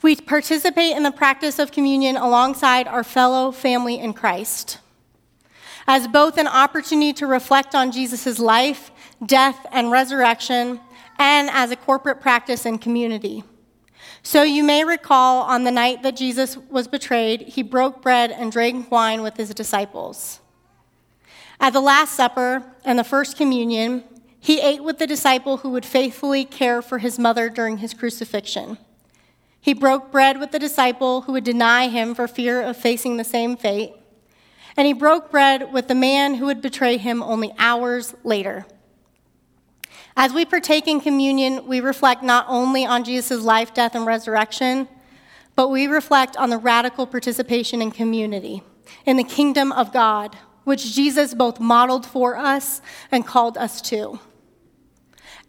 We 0.00 0.16
participate 0.16 0.96
in 0.96 1.02
the 1.02 1.12
practice 1.12 1.58
of 1.58 1.70
communion 1.70 2.16
alongside 2.16 2.88
our 2.88 3.04
fellow 3.04 3.52
family 3.52 3.98
in 3.98 4.14
Christ 4.14 4.78
as 5.86 6.08
both 6.08 6.38
an 6.38 6.46
opportunity 6.46 7.12
to 7.12 7.26
reflect 7.26 7.74
on 7.74 7.92
Jesus' 7.92 8.38
life, 8.38 8.90
death, 9.24 9.66
and 9.70 9.90
resurrection, 9.90 10.80
and 11.18 11.48
as 11.50 11.70
a 11.70 11.76
corporate 11.76 12.20
practice 12.20 12.66
and 12.66 12.80
community. 12.80 13.44
So 14.22 14.42
you 14.42 14.64
may 14.64 14.84
recall 14.84 15.42
on 15.42 15.64
the 15.64 15.70
night 15.70 16.02
that 16.02 16.16
Jesus 16.16 16.56
was 16.56 16.88
betrayed, 16.88 17.42
he 17.42 17.62
broke 17.62 18.02
bread 18.02 18.30
and 18.30 18.50
drank 18.50 18.90
wine 18.90 19.22
with 19.22 19.36
his 19.36 19.52
disciples. 19.54 20.40
At 21.60 21.72
the 21.72 21.80
Last 21.80 22.14
Supper 22.14 22.64
and 22.84 22.98
the 22.98 23.04
First 23.04 23.36
Communion, 23.36 24.04
he 24.40 24.60
ate 24.60 24.82
with 24.82 24.98
the 24.98 25.06
disciple 25.06 25.58
who 25.58 25.70
would 25.70 25.86
faithfully 25.86 26.44
care 26.44 26.82
for 26.82 26.98
his 26.98 27.18
mother 27.18 27.48
during 27.48 27.78
his 27.78 27.94
crucifixion. 27.94 28.78
He 29.60 29.72
broke 29.72 30.12
bread 30.12 30.38
with 30.38 30.52
the 30.52 30.58
disciple 30.58 31.22
who 31.22 31.32
would 31.32 31.44
deny 31.44 31.88
him 31.88 32.14
for 32.14 32.28
fear 32.28 32.60
of 32.60 32.76
facing 32.76 33.16
the 33.16 33.24
same 33.24 33.56
fate. 33.56 33.94
And 34.76 34.86
he 34.86 34.92
broke 34.92 35.30
bread 35.30 35.72
with 35.72 35.88
the 35.88 35.94
man 35.94 36.34
who 36.34 36.46
would 36.46 36.60
betray 36.60 36.98
him 36.98 37.22
only 37.22 37.52
hours 37.58 38.14
later. 38.24 38.66
As 40.16 40.32
we 40.32 40.44
partake 40.44 40.86
in 40.86 41.00
communion, 41.00 41.66
we 41.66 41.80
reflect 41.80 42.22
not 42.22 42.46
only 42.48 42.86
on 42.86 43.04
Jesus' 43.04 43.42
life, 43.42 43.74
death, 43.74 43.94
and 43.94 44.06
resurrection, 44.06 44.88
but 45.56 45.68
we 45.68 45.86
reflect 45.86 46.36
on 46.36 46.50
the 46.50 46.58
radical 46.58 47.06
participation 47.06 47.82
in 47.82 47.90
community, 47.90 48.62
in 49.04 49.16
the 49.16 49.24
kingdom 49.24 49.72
of 49.72 49.92
God, 49.92 50.36
which 50.62 50.94
Jesus 50.94 51.34
both 51.34 51.58
modeled 51.60 52.06
for 52.06 52.36
us 52.36 52.80
and 53.10 53.26
called 53.26 53.58
us 53.58 53.80
to. 53.82 54.20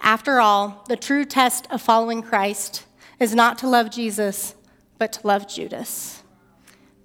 After 0.01 0.39
all, 0.39 0.84
the 0.88 0.97
true 0.97 1.25
test 1.25 1.67
of 1.71 1.82
following 1.82 2.21
Christ 2.21 2.86
is 3.19 3.34
not 3.34 3.58
to 3.60 3.67
love 3.67 3.91
Jesus, 3.91 4.56
but 4.97 5.13
to 5.13 5.28
love 5.28 5.47
Judas. 5.47 6.23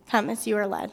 Come 0.08 0.28
as 0.28 0.46
you 0.46 0.56
are 0.56 0.66
led. 0.66 0.90